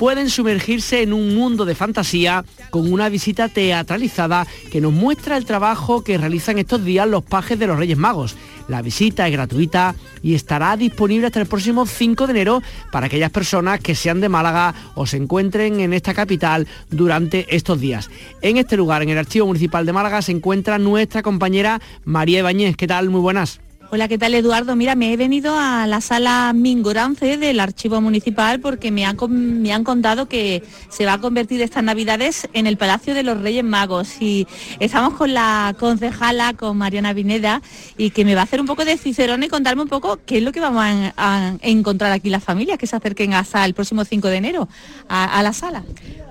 pueden 0.00 0.30
sumergirse 0.30 1.02
en 1.02 1.12
un 1.12 1.34
mundo 1.34 1.66
de 1.66 1.74
fantasía 1.74 2.46
con 2.70 2.90
una 2.90 3.10
visita 3.10 3.50
teatralizada 3.50 4.46
que 4.72 4.80
nos 4.80 4.94
muestra 4.94 5.36
el 5.36 5.44
trabajo 5.44 6.02
que 6.02 6.16
realizan 6.16 6.58
estos 6.58 6.82
días 6.82 7.06
los 7.06 7.22
pajes 7.22 7.58
de 7.58 7.66
los 7.66 7.78
Reyes 7.78 7.98
Magos. 7.98 8.34
La 8.66 8.80
visita 8.80 9.28
es 9.28 9.32
gratuita 9.34 9.94
y 10.22 10.34
estará 10.34 10.74
disponible 10.78 11.26
hasta 11.26 11.42
el 11.42 11.46
próximo 11.46 11.84
5 11.84 12.26
de 12.26 12.30
enero 12.30 12.62
para 12.90 13.08
aquellas 13.08 13.30
personas 13.30 13.80
que 13.80 13.94
sean 13.94 14.22
de 14.22 14.30
Málaga 14.30 14.74
o 14.94 15.04
se 15.04 15.18
encuentren 15.18 15.80
en 15.80 15.92
esta 15.92 16.14
capital 16.14 16.66
durante 16.88 17.54
estos 17.54 17.78
días. 17.78 18.08
En 18.40 18.56
este 18.56 18.78
lugar, 18.78 19.02
en 19.02 19.10
el 19.10 19.18
Archivo 19.18 19.48
Municipal 19.48 19.84
de 19.84 19.92
Málaga, 19.92 20.22
se 20.22 20.32
encuentra 20.32 20.78
nuestra 20.78 21.20
compañera 21.22 21.78
María 22.06 22.38
Ibáñez. 22.38 22.74
¿Qué 22.74 22.86
tal? 22.86 23.10
Muy 23.10 23.20
buenas. 23.20 23.60
Hola, 23.92 24.06
¿qué 24.06 24.18
tal 24.18 24.34
Eduardo? 24.34 24.76
Mira, 24.76 24.94
me 24.94 25.12
he 25.12 25.16
venido 25.16 25.58
a 25.58 25.84
la 25.88 26.00
sala 26.00 26.52
Mingorance 26.54 27.36
del 27.36 27.58
Archivo 27.58 28.00
Municipal 28.00 28.60
porque 28.60 28.92
me 28.92 29.04
han, 29.04 29.16
me 29.28 29.72
han 29.72 29.82
contado 29.82 30.28
que 30.28 30.62
se 30.88 31.06
va 31.06 31.14
a 31.14 31.20
convertir 31.20 31.60
estas 31.60 31.82
Navidades 31.82 32.48
en 32.52 32.68
el 32.68 32.76
Palacio 32.76 33.14
de 33.14 33.24
los 33.24 33.40
Reyes 33.40 33.64
Magos 33.64 34.22
y 34.22 34.46
estamos 34.78 35.14
con 35.14 35.34
la 35.34 35.74
concejala, 35.76 36.54
con 36.54 36.78
Mariana 36.78 37.12
Vineda, 37.12 37.62
y 37.98 38.10
que 38.10 38.24
me 38.24 38.36
va 38.36 38.42
a 38.42 38.44
hacer 38.44 38.60
un 38.60 38.66
poco 38.68 38.84
de 38.84 38.96
cicerón 38.96 39.42
y 39.42 39.48
contarme 39.48 39.82
un 39.82 39.88
poco 39.88 40.20
qué 40.24 40.38
es 40.38 40.44
lo 40.44 40.52
que 40.52 40.60
vamos 40.60 40.84
a, 41.16 41.56
encontrar 41.62 42.12
aquí 42.12 42.30
las 42.30 42.44
familias 42.44 42.78
que 42.78 42.86
se 42.86 42.94
acerquen 42.94 43.34
hasta 43.34 43.64
el 43.64 43.74
próximo 43.74 44.04
5 44.04 44.28
de 44.28 44.36
enero 44.36 44.68
a 45.08 45.42
la 45.42 45.52
sala. 45.52 45.82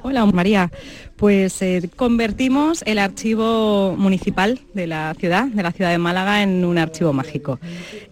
Hola 0.01 0.25
María, 0.25 0.71
pues 1.19 1.61
eh, 1.61 1.89
convertimos 1.97 2.81
el 2.85 2.97
archivo 2.97 3.93
municipal 3.97 4.61
de 4.73 4.87
la 4.87 5.13
ciudad, 5.19 5.47
de 5.47 5.63
la 5.63 5.73
ciudad 5.73 5.91
de 5.91 5.97
Málaga, 5.97 6.43
en 6.43 6.63
un 6.63 6.77
archivo 6.77 7.11
mágico. 7.11 7.59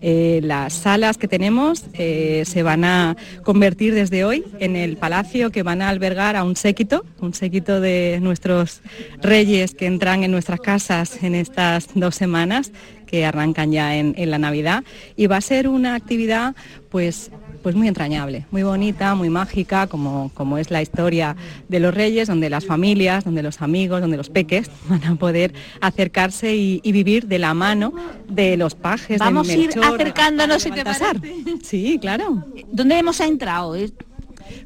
Eh, 0.02 0.42
las 0.44 0.74
salas 0.74 1.18
que 1.18 1.30
tenemos 1.30 1.86
eh, 1.94 2.44
se 2.46 2.64
van 2.64 2.84
a 2.84 3.16
convertir 3.44 3.94
desde 3.94 4.26
hoy 4.26 4.44
en 4.60 4.76
el 4.76 4.98
palacio 4.98 5.52
que 5.52 5.64
van 5.64 5.82
a 5.82 5.88
albergar 5.88 6.36
a 6.36 6.44
un 6.44 6.58
séquito, 6.58 7.06
un 7.22 7.34
séquito 7.34 7.80
de 7.80 8.20
nuestros 8.22 8.82
reyes 9.22 9.74
que 9.74 9.86
entran 9.86 10.26
en 10.26 10.32
nuestras 10.32 10.60
casas 10.60 11.24
en 11.24 11.34
estas 11.34 11.88
dos 11.96 12.14
semanas 12.14 12.74
que 13.06 13.24
arrancan 13.26 13.72
ya 13.72 13.96
en, 13.96 14.16
en 14.18 14.32
la 14.32 14.38
Navidad 14.38 14.84
y 15.16 15.28
va 15.28 15.38
a 15.38 15.42
ser 15.42 15.70
una 15.70 15.96
actividad 15.96 16.56
pues 16.90 17.32
pues 17.62 17.76
muy 17.76 17.88
entrañable, 17.88 18.46
muy 18.52 18.64
bonita, 18.64 19.16
muy 19.16 19.30
mágica, 19.30 19.88
como, 19.88 20.32
como 20.34 20.58
es 20.58 20.72
la 20.72 20.82
historia 20.82 21.36
de 21.68 21.80
los 21.80 21.94
reyes, 21.94 22.28
donde 22.28 22.50
las 22.50 22.66
familias, 22.66 23.24
donde 23.24 23.44
los 23.44 23.62
amigos, 23.62 24.02
donde 24.02 24.18
los 24.18 24.30
peques 24.30 24.70
van 24.90 25.04
a 25.04 25.16
poder 25.16 25.54
acercarse 25.82 26.56
y, 26.56 26.82
vivir 26.98 27.28
de 27.28 27.38
la 27.38 27.54
mano 27.54 27.94
de 28.28 28.58
los 28.58 28.74
pajes. 28.74 29.20
Vamos 29.20 29.50
a 29.50 29.54
ir 29.54 29.70
acercándonos 29.80 30.66
y 30.66 30.72
te 30.72 30.84
pasar. 30.84 31.22
Sí, 31.62 32.00
claro. 32.02 32.44
¿Dónde 32.72 32.98
hemos 32.98 33.20
entrado? 33.20 33.76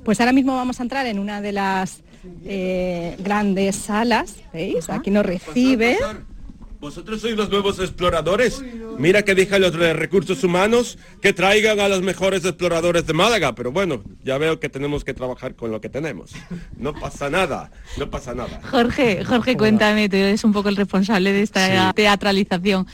Pues 0.05 0.19
ahora 0.21 0.31
mismo 0.31 0.55
vamos 0.55 0.79
a 0.79 0.83
entrar 0.83 1.05
en 1.07 1.19
una 1.19 1.41
de 1.41 1.51
las 1.51 2.03
eh, 2.45 3.15
grandes 3.19 3.75
salas, 3.75 4.35
¿veis? 4.53 4.89
Aquí 4.89 5.11
nos 5.11 5.25
recibe. 5.25 5.97
¿Vosotros 6.81 7.21
sois 7.21 7.37
los 7.37 7.51
nuevos 7.51 7.77
exploradores? 7.77 8.63
Mira 8.97 9.21
que 9.21 9.35
dije 9.35 9.53
a 9.53 9.59
los 9.59 9.71
de 9.71 9.93
recursos 9.93 10.43
humanos 10.43 10.97
que 11.21 11.31
traigan 11.31 11.79
a 11.79 11.87
los 11.87 12.01
mejores 12.01 12.43
exploradores 12.43 13.05
de 13.05 13.13
Málaga, 13.13 13.53
pero 13.53 13.71
bueno, 13.71 14.01
ya 14.23 14.39
veo 14.39 14.59
que 14.59 14.67
tenemos 14.67 15.03
que 15.03 15.13
trabajar 15.13 15.53
con 15.53 15.69
lo 15.69 15.79
que 15.79 15.89
tenemos. 15.89 16.31
No 16.77 16.93
pasa 16.93 17.29
nada, 17.29 17.71
no 17.99 18.09
pasa 18.09 18.33
nada. 18.33 18.61
Jorge, 18.71 19.23
Jorge, 19.23 19.55
cuéntame, 19.57 20.09
tú 20.09 20.15
eres 20.15 20.43
un 20.43 20.53
poco 20.53 20.69
el 20.69 20.75
responsable 20.75 21.31
de 21.31 21.43
esta 21.43 21.93
teatralización. 21.93 22.87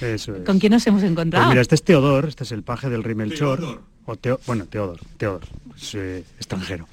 ¿Con 0.45 0.59
quién 0.59 0.73
nos 0.73 0.85
hemos 0.85 1.03
encontrado? 1.03 1.45
Pues 1.45 1.53
mira, 1.53 1.61
este 1.61 1.75
es 1.75 1.83
Teodor, 1.83 2.25
este 2.25 2.43
es 2.43 2.51
el 2.51 2.63
paje 2.63 2.89
del 2.89 3.05
Rimelchor. 3.05 3.79
O 4.05 4.15
bueno, 4.45 4.65
Teodor, 4.65 4.99
Teodor, 5.17 5.41
es 5.77 5.95
eh, 5.95 6.23
extranjero. 6.37 6.87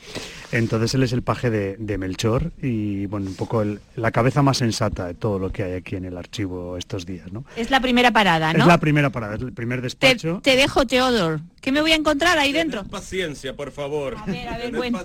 Entonces 0.55 0.95
él 0.95 1.03
es 1.03 1.13
el 1.13 1.23
paje 1.23 1.51
de, 1.51 1.99
Melchor 1.99 2.53
y 2.63 3.07
bueno, 3.07 3.27
un 3.27 3.35
poco 3.35 3.65
la 3.97 4.13
cabeza 4.13 4.41
más 4.41 4.59
sensata 4.59 5.07
de 5.07 5.15
todo 5.15 5.41
lo 5.41 5.51
que 5.51 5.65
hay 5.65 5.73
aquí 5.73 5.97
en 5.97 6.05
el 6.05 6.17
archivo 6.17 6.77
estos 6.77 7.07
días, 7.07 7.33
¿no? 7.33 7.45
Es 7.57 7.71
la 7.71 7.81
primera 7.81 8.13
parada, 8.13 8.53
¿no? 8.53 8.61
Es 8.61 8.67
la 8.67 8.79
primera 8.79 9.11
parada, 9.11 9.35
es 9.35 9.43
el 9.43 9.53
primer 9.53 9.83
despacho. 9.83 10.41
Te, 10.45 10.55
dejo, 10.55 10.87
Teodor. 10.87 11.41
¿Qué 11.61 11.73
me 11.73 11.81
voy 11.81 11.91
a 11.91 11.97
encontrar 11.97 12.39
ahí 12.39 12.53
dentro? 12.53 12.85
paciencia, 12.85 13.57
por 13.57 13.73
favor. 13.73 14.17
A 14.17 14.27
ver, 14.27 14.49
a 14.49 14.59
ver, 14.59 14.77
bueno. 14.77 15.01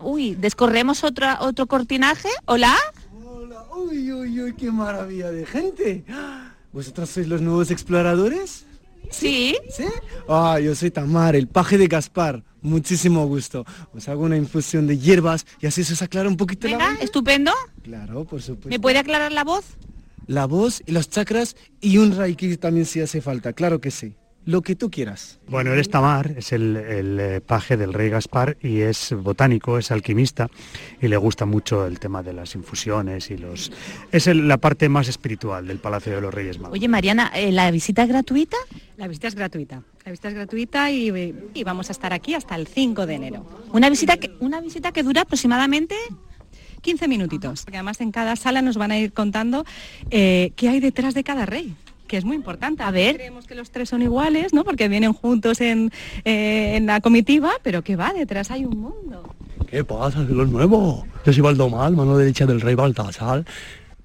Uy, 0.00 0.34
¿descorremos 0.36 1.04
otra, 1.04 1.38
otro 1.42 1.66
cortinaje? 1.66 2.28
¿Hola? 2.46 2.74
Hola, 3.22 3.64
uy, 3.76 4.10
uy, 4.10 4.40
uy, 4.40 4.54
qué 4.54 4.70
maravilla 4.70 5.30
de 5.30 5.44
gente. 5.44 6.04
¿Vosotros 6.72 7.10
sois 7.10 7.28
los 7.28 7.42
nuevos 7.42 7.70
exploradores? 7.70 8.64
Sí. 9.10 9.56
¿Sí? 9.70 9.84
Ah, 10.28 10.58
yo 10.60 10.74
soy 10.74 10.90
Tamar, 10.90 11.36
el 11.36 11.46
paje 11.46 11.76
de 11.76 11.88
Gaspar. 11.88 12.42
Muchísimo 12.62 13.26
gusto. 13.26 13.64
Os 13.94 14.08
hago 14.08 14.22
una 14.22 14.36
infusión 14.36 14.86
de 14.86 14.98
hierbas 14.98 15.46
y 15.60 15.66
así 15.66 15.84
se 15.84 15.92
os 15.92 16.02
aclara 16.02 16.28
un 16.28 16.36
poquito 16.36 16.66
Venga, 16.66 16.94
la 16.94 17.00
estupendo. 17.00 17.52
Claro, 17.82 18.24
por 18.24 18.42
supuesto. 18.42 18.68
¿Me 18.68 18.80
puede 18.80 18.98
aclarar 18.98 19.32
la 19.32 19.44
voz? 19.44 19.64
La 20.26 20.46
voz 20.46 20.82
y 20.86 20.92
los 20.92 21.08
chakras 21.08 21.56
y 21.80 21.98
un 21.98 22.16
reiki 22.16 22.56
también 22.56 22.84
si 22.86 23.00
hace 23.00 23.20
falta, 23.20 23.52
claro 23.52 23.80
que 23.80 23.90
sí 23.90 24.14
lo 24.48 24.62
que 24.62 24.74
tú 24.74 24.90
quieras. 24.90 25.38
Bueno, 25.46 25.74
él 25.74 25.78
es 25.78 25.90
Tamar, 25.90 26.32
es 26.38 26.52
el, 26.52 26.78
eh, 26.80 27.42
paje 27.46 27.76
del 27.76 27.92
rey 27.92 28.08
Gaspar 28.08 28.56
y 28.62 28.80
es 28.80 29.14
botánico, 29.14 29.76
es 29.76 29.90
alquimista 29.90 30.48
y 31.02 31.08
le 31.08 31.18
gusta 31.18 31.44
mucho 31.44 31.86
el 31.86 32.00
tema 32.00 32.22
de 32.22 32.32
las 32.32 32.54
infusiones 32.54 33.30
y 33.30 33.36
los... 33.36 33.70
Es 34.10 34.26
la 34.26 34.56
parte 34.56 34.88
más 34.88 35.06
espiritual 35.06 35.66
del 35.66 35.80
Palacio 35.80 36.14
de 36.14 36.22
los 36.22 36.32
Reyes 36.32 36.58
Magos. 36.58 36.78
Oye, 36.78 36.88
Mariana, 36.88 37.30
eh, 37.34 37.52
¿la 37.52 37.70
visita 37.70 38.04
es 38.04 38.08
gratuita? 38.08 38.56
La 38.96 39.06
visita 39.06 39.28
es 39.28 39.34
gratuita. 39.34 39.82
La 40.06 40.12
visita 40.12 40.28
es 40.28 40.34
gratuita 40.34 40.90
y, 40.90 41.34
vamos 41.62 41.90
a 41.90 41.92
estar 41.92 42.14
aquí 42.14 42.32
hasta 42.32 42.54
el 42.54 42.66
5 42.66 43.04
de 43.04 43.14
enero. 43.16 43.44
¿Una 43.72 43.90
visita 43.90 44.16
que, 44.16 44.34
una 44.40 44.62
visita 44.62 44.92
que 44.92 45.02
dura 45.02 45.22
aproximadamente 45.22 45.94
15 46.80 47.06
minutitos, 47.06 47.64
porque 47.64 47.76
además 47.76 48.00
en 48.00 48.12
cada 48.12 48.34
sala 48.34 48.62
nos 48.62 48.78
van 48.78 48.92
a 48.92 48.98
ir 48.98 49.12
contando 49.12 49.66
eh, 50.10 50.52
qué 50.56 50.70
hay 50.70 50.80
detrás 50.80 51.12
de 51.12 51.22
cada 51.22 51.44
rey 51.44 51.76
que 52.08 52.16
es 52.16 52.24
muy 52.24 52.34
importante. 52.34 52.82
A 52.82 52.90
ver. 52.90 53.16
Creemos 53.16 53.46
que 53.46 53.54
los 53.54 53.70
tres 53.70 53.88
son 53.88 54.02
iguales, 54.02 54.52
¿no? 54.52 54.64
Porque 54.64 54.88
vienen 54.88 55.12
juntos 55.12 55.60
en, 55.60 55.92
eh, 56.24 56.80
la 56.82 57.00
comitiva, 57.00 57.52
pero 57.62 57.82
que 57.82 57.94
va, 57.94 58.12
detrás 58.12 58.50
hay 58.50 58.64
un 58.64 58.80
mundo. 58.80 59.34
¿Qué 59.70 59.84
pasa? 59.84 60.24
¿De 60.24 60.34
los 60.34 60.48
nuevos? 60.48 61.04
Yo 61.24 61.32
soy 61.32 61.42
Valdomar, 61.42 61.92
mano 61.92 62.16
derecha 62.16 62.46
del 62.46 62.60
rey 62.60 62.74
Baltasar. 62.74 63.44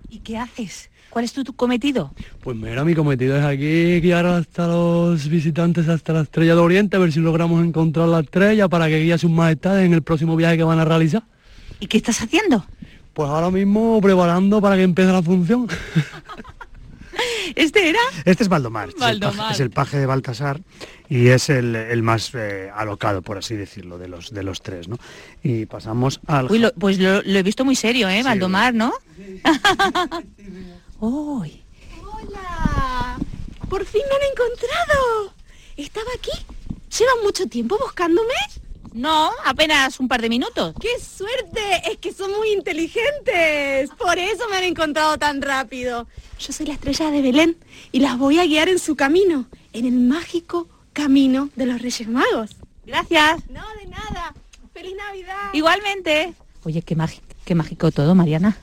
¿Y 0.10 0.19
qué 0.19 0.38
haces? 0.38 0.91
¿Cuál 1.10 1.25
es 1.25 1.33
tu, 1.33 1.43
cometido? 1.53 2.12
Pues 2.41 2.57
mira, 2.57 2.83
mi 2.83 2.95
cometido 2.95 3.38
es 3.38 3.43
aquí 3.43 4.01
guiar 4.01 4.25
hasta 4.25 4.67
los 4.67 5.29
visitantes 5.29 5.88
hasta 5.88 6.12
la 6.12 6.22
estrella 6.22 6.55
de 6.55 6.62
Oriente, 6.62 6.98
a 6.98 7.00
ver 7.00 7.12
si 7.12 7.19
logramos 7.19 7.63
encontrar 7.63 8.07
la 8.07 8.22
estrella 8.22 8.67
para 8.67 8.88
que 8.88 9.00
guíe 9.00 9.13
a 9.13 9.17
sus 9.19 9.29
majestades 9.29 9.86
en 9.86 9.93
el 9.93 10.01
próximo 10.01 10.36
viaje 10.36 10.57
que 10.57 10.63
van 10.63 10.79
a 10.79 10.86
realizar. 10.86 11.24
¿Y 11.79 11.86
qué 11.86 11.98
estás 11.98 12.19
haciendo? 12.22 12.65
Pues 13.13 13.29
ahora 13.29 13.51
mismo 13.51 14.01
preparando 14.01 14.60
para 14.60 14.75
que 14.75 14.81
empiece 14.81 15.12
la 15.12 15.22
función. 15.22 15.67
¿Este 17.55 17.89
era? 17.89 18.00
Este 18.25 18.43
es 18.43 18.50
Valdomar, 18.50 18.89
Es, 19.51 19.60
el 19.60 19.70
paje, 19.70 19.98
de 19.98 20.05
Baltasar 20.05 20.62
y 21.10 21.27
es 21.27 21.50
el, 21.50 22.01
más 22.03 22.32
eh, 22.34 22.72
alocado, 22.74 23.22
por 23.22 23.38
así 23.38 23.55
decirlo, 23.55 23.98
de 23.98 24.08
los, 24.08 24.32
de 24.32 24.43
los 24.43 24.62
tres, 24.62 24.88
¿no? 24.88 24.98
Y 25.43 25.65
pasamos 25.65 26.20
al... 26.27 26.51
Uy, 26.51 26.65
pues 26.79 27.00
lo, 27.00 27.22
he 27.22 27.43
visto 27.43 27.65
muy 27.65 27.75
serio, 27.75 28.10
¿eh? 28.10 28.24
Valdomar, 28.24 28.74
¿no? 28.74 28.93
¡Uy! 31.00 31.62
¡Hola! 32.01 33.17
¡Por 33.70 33.86
fin 33.86 34.01
me 34.10 34.15
han 34.15 34.32
encontrado! 34.32 35.34
¿Estaba 35.77 36.10
aquí? 36.15 36.32
¿Llevan 36.98 37.24
mucho 37.24 37.48
tiempo 37.48 37.77
buscándome? 37.79 38.34
No, 38.93 39.31
apenas 39.43 40.00
un 40.00 40.07
par 40.07 40.21
de 40.21 40.29
minutos. 40.29 40.75
¡Qué 40.79 41.03
suerte! 41.03 41.81
Es 41.91 41.97
que 41.97 42.13
son 42.13 42.31
muy 42.31 42.51
inteligentes. 42.51 43.89
Por 43.97 44.19
eso 44.19 44.47
me 44.50 44.57
han 44.57 44.63
encontrado 44.65 45.17
tan 45.17 45.41
rápido. 45.41 46.07
Yo 46.39 46.53
soy 46.53 46.67
la 46.67 46.73
estrella 46.73 47.09
de 47.09 47.21
Belén 47.23 47.57
y 47.91 48.00
las 48.01 48.17
voy 48.19 48.39
a 48.39 48.45
guiar 48.45 48.69
en 48.69 48.77
su 48.77 48.95
camino, 48.95 49.47
en 49.73 49.85
el 49.85 49.93
mágico 49.93 50.67
camino 50.93 51.50
de 51.55 51.65
los 51.65 51.81
Reyes 51.81 52.07
Magos. 52.07 52.51
Gracias. 52.85 53.50
No, 53.50 53.63
de 53.79 53.88
nada. 53.88 54.33
¡Feliz 54.73 54.93
Navidad! 54.95 55.50
Igualmente. 55.53 56.33
Oye, 56.63 56.83
qué, 56.83 56.95
qué 57.45 57.55
mágico 57.55 57.91
todo, 57.91 58.13
Mariana. 58.13 58.57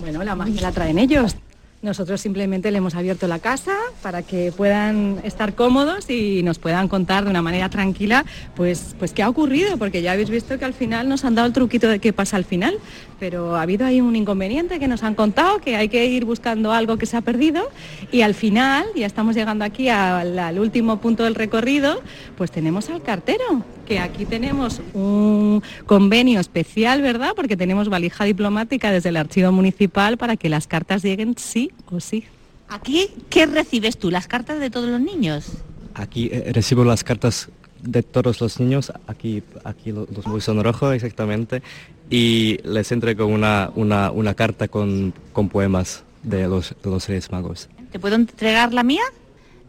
Bueno, 0.00 0.22
la 0.22 0.34
magia 0.34 0.60
la 0.60 0.72
traen 0.72 0.98
ellos. 0.98 1.36
Nosotros 1.82 2.20
simplemente 2.20 2.70
le 2.70 2.78
hemos 2.78 2.94
abierto 2.94 3.26
la 3.26 3.40
casa 3.40 3.76
para 4.02 4.22
que 4.22 4.52
puedan 4.52 5.18
estar 5.24 5.56
cómodos 5.56 6.08
y 6.08 6.44
nos 6.44 6.60
puedan 6.60 6.86
contar 6.86 7.24
de 7.24 7.30
una 7.30 7.42
manera 7.42 7.70
tranquila 7.70 8.24
pues, 8.54 8.94
pues 9.00 9.12
qué 9.12 9.24
ha 9.24 9.28
ocurrido, 9.28 9.76
porque 9.78 10.00
ya 10.00 10.12
habéis 10.12 10.30
visto 10.30 10.56
que 10.60 10.64
al 10.64 10.74
final 10.74 11.08
nos 11.08 11.24
han 11.24 11.34
dado 11.34 11.48
el 11.48 11.52
truquito 11.52 11.88
de 11.88 11.98
qué 11.98 12.12
pasa 12.12 12.36
al 12.36 12.44
final, 12.44 12.78
pero 13.18 13.56
ha 13.56 13.62
habido 13.62 13.84
ahí 13.84 14.00
un 14.00 14.14
inconveniente 14.14 14.78
que 14.78 14.86
nos 14.86 15.02
han 15.02 15.16
contado, 15.16 15.58
que 15.58 15.74
hay 15.74 15.88
que 15.88 16.06
ir 16.06 16.24
buscando 16.24 16.70
algo 16.70 16.98
que 16.98 17.06
se 17.06 17.16
ha 17.16 17.20
perdido 17.20 17.68
y 18.12 18.22
al 18.22 18.34
final, 18.34 18.86
ya 18.94 19.06
estamos 19.06 19.34
llegando 19.34 19.64
aquí 19.64 19.88
al, 19.88 20.38
al 20.38 20.60
último 20.60 21.00
punto 21.00 21.24
del 21.24 21.34
recorrido, 21.34 22.00
pues 22.36 22.52
tenemos 22.52 22.90
al 22.90 23.02
cartero, 23.02 23.64
que 23.82 23.98
aquí 23.98 24.24
tenemos 24.24 24.80
un 24.94 25.62
convenio 25.86 26.40
especial, 26.40 27.02
¿verdad? 27.02 27.32
Porque 27.36 27.56
tenemos 27.56 27.88
valija 27.88 28.24
diplomática 28.24 28.90
desde 28.90 29.10
el 29.10 29.16
archivo 29.16 29.52
municipal 29.52 30.16
para 30.16 30.36
que 30.36 30.48
las 30.48 30.66
cartas 30.66 31.02
lleguen 31.02 31.34
sí 31.36 31.70
o 31.90 32.00
sí. 32.00 32.24
¿Aquí 32.68 33.10
qué 33.28 33.46
recibes 33.46 33.98
tú? 33.98 34.10
¿Las 34.10 34.26
cartas 34.26 34.58
de 34.58 34.70
todos 34.70 34.88
los 34.88 35.00
niños? 35.00 35.52
Aquí 35.94 36.30
eh, 36.32 36.52
recibo 36.52 36.84
las 36.84 37.04
cartas 37.04 37.50
de 37.82 38.02
todos 38.02 38.40
los 38.40 38.60
niños, 38.60 38.92
aquí, 39.06 39.42
aquí 39.64 39.92
los, 39.92 40.08
los 40.08 40.64
rojo 40.64 40.92
exactamente, 40.92 41.62
y 42.08 42.58
les 42.64 42.92
entrego 42.92 43.26
una, 43.26 43.70
una, 43.74 44.34
carta 44.34 44.68
con, 44.68 45.12
con, 45.32 45.48
poemas 45.48 46.04
de 46.22 46.46
los, 46.46 46.74
de 46.82 46.90
los 46.90 47.08
Reyes 47.08 47.30
Magos. 47.30 47.68
¿Te 47.90 47.98
puedo 47.98 48.14
entregar 48.14 48.72
la 48.72 48.84
mía? 48.84 49.02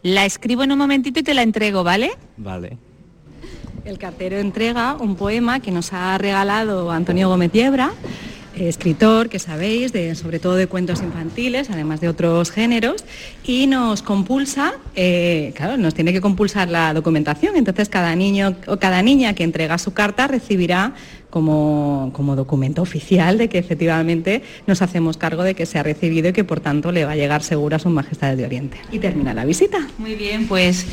La 0.03 0.25
escribo 0.25 0.63
en 0.63 0.72
un 0.72 0.77
momentito 0.77 1.20
y 1.20 1.24
te 1.24 1.34
la 1.34 1.41
entrego, 1.41 1.84
¿vale? 1.84 2.12
Vale. 2.38 2.77
El 3.86 3.98
cartero 3.98 4.38
entrega 4.38 4.96
un 5.00 5.16
poema 5.16 5.60
que 5.60 5.72
nos 5.72 5.92
ha 5.94 6.18
regalado 6.18 6.92
Antonio 6.92 7.28
Gómez 7.28 7.52
Yebra 7.52 7.92
escritor, 8.56 9.30
que 9.30 9.40
sabéis, 9.40 9.94
sobre 10.18 10.40
todo 10.40 10.56
de 10.56 10.68
cuentos 10.68 11.02
infantiles, 11.02 11.70
además 11.70 12.02
de 12.02 12.10
otros 12.10 12.52
géneros, 12.52 13.04
y 13.44 13.68
nos 13.68 14.02
compulsa, 14.02 14.74
eh, 14.96 15.54
claro, 15.56 15.78
nos 15.78 15.94
tiene 15.94 16.13
que 16.13 16.22
compulsar 16.22 16.70
la 16.70 16.94
documentación, 16.94 17.56
entonces 17.56 17.90
cada 17.90 18.16
niño 18.16 18.56
o 18.68 18.78
cada 18.78 19.02
niña 19.02 19.34
que 19.34 19.44
entrega 19.44 19.78
su 19.78 19.94
carta 19.94 20.28
recibirá 20.28 20.94
como, 21.30 22.12
como, 22.13 22.36
documento 22.36 22.84
oficial 22.84 23.40
de 23.40 23.50
que 23.50 23.58
efectivamente 23.58 24.44
nos 24.68 24.84
hacemos 24.84 25.18
cargo 25.18 25.42
de 25.42 25.56
que 25.56 25.66
se 25.66 25.80
ha 25.80 25.84
recibido 25.84 26.30
y 26.30 26.34
que 26.34 26.44
por 26.44 26.60
tanto 26.60 26.92
le 26.92 27.06
va 27.06 27.13
a 27.13 27.16
llegar 27.16 27.42
seguro 27.42 27.75
a 27.75 27.80
su 27.80 27.90
Majestad 27.90 28.38
de 28.38 28.46
Oriente. 28.46 28.78
Y 28.92 29.00
termina 29.00 29.34
la 29.34 29.44
visita. 29.44 29.80
Muy 29.98 30.13
bien, 30.13 30.48
pues 30.48 30.86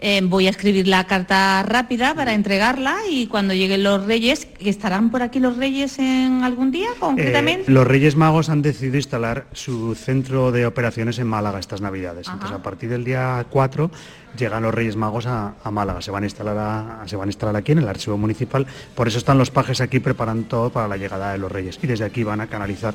eh, 0.00 0.20
voy 0.22 0.46
a 0.46 0.50
escribir 0.50 0.86
la 0.86 1.04
carta 1.04 1.62
rápida 1.64 2.14
para 2.14 2.34
entregarla 2.34 2.96
y 3.10 3.26
cuando 3.26 3.52
lleguen 3.52 3.82
los 3.82 4.06
reyes, 4.06 4.46
¿estarán 4.60 5.10
por 5.10 5.22
aquí 5.22 5.40
los 5.40 5.56
reyes 5.56 5.98
en 5.98 6.44
algún 6.44 6.70
día 6.70 6.88
concretamente? 7.00 7.70
Eh, 7.70 7.74
los 7.74 7.86
reyes 7.86 8.14
magos 8.14 8.48
han 8.48 8.62
decidido 8.62 8.96
instalar 8.96 9.46
su 9.52 9.94
centro 9.94 10.52
de 10.52 10.66
operaciones 10.66 11.18
en 11.18 11.26
Málaga 11.26 11.58
estas 11.58 11.80
navidades. 11.80 12.28
Entonces 12.28 12.56
a 12.56 12.62
partir 12.62 12.90
del 12.90 13.04
día 13.04 13.44
4 13.50 13.90
llegan 14.36 14.62
los 14.62 14.74
Reyes 14.74 14.96
Magos 14.96 15.26
a, 15.26 15.54
Málaga, 15.70 16.00
se 16.00 16.10
van, 16.10 16.22
a 16.22 16.26
instalar 16.26 17.08
se 17.08 17.16
van 17.16 17.28
a 17.28 17.30
instalar 17.30 17.56
aquí 17.56 17.72
en 17.72 17.78
el 17.78 17.88
archivo 17.88 18.16
municipal, 18.16 18.66
por 18.94 19.08
eso 19.08 19.18
están 19.18 19.38
los 19.38 19.50
pajes 19.50 19.80
aquí 19.80 20.00
preparando 20.00 20.46
todo 20.48 20.70
para 20.70 20.88
la 20.88 20.96
llegada 20.96 21.32
de 21.32 21.38
los 21.38 21.50
Reyes 21.50 21.78
y 21.82 21.86
desde 21.86 22.04
aquí 22.04 22.24
van 22.24 22.40
a 22.40 22.46
canalizar 22.46 22.94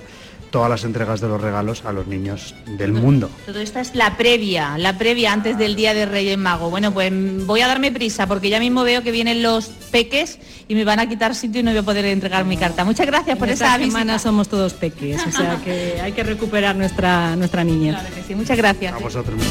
todas 0.52 0.70
las 0.70 0.84
entregas 0.84 1.20
de 1.20 1.28
los 1.28 1.42
regalos 1.42 1.84
a 1.84 1.92
los 1.92 2.06
niños 2.06 2.54
del 2.78 2.94
mundo. 2.94 3.28
Todo 3.46 3.60
esto 3.60 3.80
es 3.80 3.96
la 3.96 4.16
previa, 4.18 4.78
la 4.78 5.00
previa 5.00 5.34
antes 5.34 5.58
del 5.58 5.76
día 5.76 5.96
de 5.96 6.06
Reyes 6.06 6.38
Mago. 6.38 6.70
Bueno, 6.70 6.93
pues 6.94 7.12
voy 7.46 7.62
a 7.62 7.68
darme 7.68 7.92
prisa 7.92 8.28
porque 8.28 8.50
ya 8.50 8.60
mismo 8.60 8.84
veo 8.84 9.04
que 9.04 9.12
vienen 9.12 9.44
los 9.44 9.68
peques 9.92 10.40
y 10.68 10.76
me 10.76 10.86
van 10.86 11.00
a 11.00 11.10
quitar 11.10 11.36
sitio 11.36 11.62
y 11.62 11.64
no 11.64 11.72
voy 11.72 11.80
a 11.80 11.84
poder 11.84 12.06
entregar 12.06 12.46
mi 12.46 12.58
carta. 12.58 12.86
Muchas 12.86 13.06
gracias 13.06 13.38
por 13.38 13.50
esa 13.50 13.78
semana 13.78 14.20
somos 14.20 14.48
todos 14.48 14.74
peques, 14.74 15.22
o 15.26 15.32
sea 15.32 15.60
que 15.64 16.00
hay 16.02 16.12
que 16.12 16.24
recuperar 16.24 16.76
nuestra 16.76 17.36
nuestra 17.36 17.64
niñez. 17.64 17.96
sí, 18.28 18.36
muchas 18.36 18.58
gracias. 18.58 18.94
A 18.94 18.98
vosotros. 18.98 19.42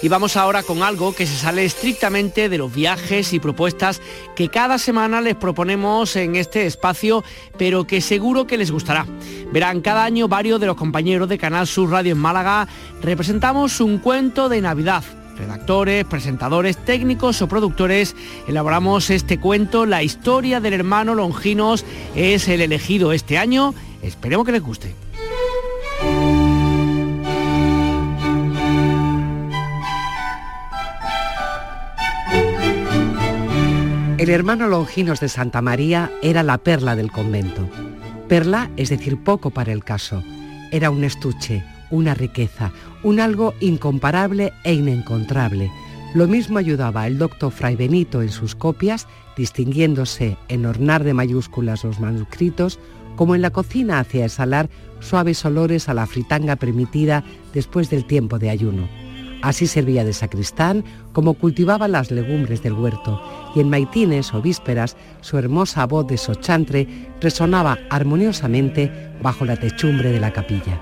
Y 0.00 0.08
vamos 0.08 0.36
ahora 0.36 0.62
con 0.62 0.84
algo 0.84 1.12
que 1.12 1.26
se 1.26 1.36
sale 1.36 1.64
estrictamente 1.64 2.48
de 2.48 2.56
los 2.56 2.72
viajes 2.72 3.32
y 3.32 3.40
propuestas 3.40 4.00
que 4.36 4.48
cada 4.48 4.78
semana 4.78 5.20
les 5.20 5.34
proponemos 5.34 6.14
en 6.14 6.36
este 6.36 6.66
espacio, 6.66 7.24
pero 7.56 7.84
que 7.84 8.00
seguro 8.00 8.46
que 8.46 8.58
les 8.58 8.70
gustará. 8.70 9.06
Verán, 9.52 9.80
cada 9.80 10.04
año 10.04 10.28
varios 10.28 10.60
de 10.60 10.66
los 10.66 10.76
compañeros 10.76 11.28
de 11.28 11.38
Canal 11.38 11.66
Sur 11.66 11.90
Radio 11.90 12.12
en 12.12 12.18
Málaga 12.18 12.68
representamos 13.02 13.80
un 13.80 13.98
cuento 13.98 14.48
de 14.48 14.60
Navidad. 14.60 15.02
Redactores, 15.36 16.04
presentadores, 16.04 16.76
técnicos 16.76 17.42
o 17.42 17.48
productores 17.48 18.14
elaboramos 18.46 19.10
este 19.10 19.40
cuento. 19.40 19.84
La 19.84 20.04
historia 20.04 20.60
del 20.60 20.74
hermano 20.74 21.16
Longinos 21.16 21.84
es 22.14 22.46
el 22.46 22.60
elegido 22.60 23.12
este 23.12 23.36
año. 23.36 23.74
Esperemos 24.02 24.46
que 24.46 24.52
les 24.52 24.62
guste. 24.62 25.07
El 34.28 34.34
hermano 34.34 34.66
Longinos 34.66 35.20
de 35.20 35.30
Santa 35.30 35.62
María 35.62 36.12
era 36.20 36.42
la 36.42 36.58
perla 36.58 36.94
del 36.94 37.10
convento. 37.10 37.66
Perla, 38.28 38.70
es 38.76 38.90
decir, 38.90 39.16
poco 39.16 39.48
para 39.48 39.72
el 39.72 39.84
caso. 39.84 40.22
Era 40.70 40.90
un 40.90 41.02
estuche, 41.02 41.64
una 41.90 42.12
riqueza, 42.12 42.70
un 43.02 43.20
algo 43.20 43.54
incomparable 43.60 44.52
e 44.64 44.74
inencontrable. 44.74 45.72
Lo 46.12 46.28
mismo 46.28 46.58
ayudaba 46.58 47.06
el 47.06 47.16
doctor 47.16 47.50
Fray 47.50 47.74
Benito 47.74 48.20
en 48.20 48.28
sus 48.28 48.54
copias, 48.54 49.08
distinguiéndose 49.34 50.36
en 50.48 50.66
ornar 50.66 51.04
de 51.04 51.14
mayúsculas 51.14 51.82
los 51.84 51.98
manuscritos, 51.98 52.78
como 53.16 53.34
en 53.34 53.40
la 53.40 53.48
cocina 53.48 53.98
hacia 53.98 54.26
exhalar 54.26 54.68
suaves 55.00 55.42
olores 55.46 55.88
a 55.88 55.94
la 55.94 56.06
fritanga 56.06 56.56
permitida 56.56 57.24
después 57.54 57.88
del 57.88 58.04
tiempo 58.04 58.38
de 58.38 58.50
ayuno. 58.50 58.88
Así 59.40 59.66
servía 59.68 60.04
de 60.04 60.12
sacristán, 60.12 60.84
como 61.12 61.34
cultivaba 61.34 61.86
las 61.86 62.10
legumbres 62.10 62.62
del 62.62 62.72
huerto, 62.72 63.22
y 63.54 63.60
en 63.60 63.70
maitines 63.70 64.32
o 64.34 64.42
vísperas 64.42 64.96
su 65.20 65.38
hermosa 65.38 65.86
voz 65.86 66.06
de 66.06 66.16
sochantre 66.18 66.86
resonaba 67.20 67.78
armoniosamente 67.90 69.12
bajo 69.22 69.44
la 69.44 69.56
techumbre 69.56 70.10
de 70.12 70.20
la 70.20 70.32
capilla. 70.32 70.80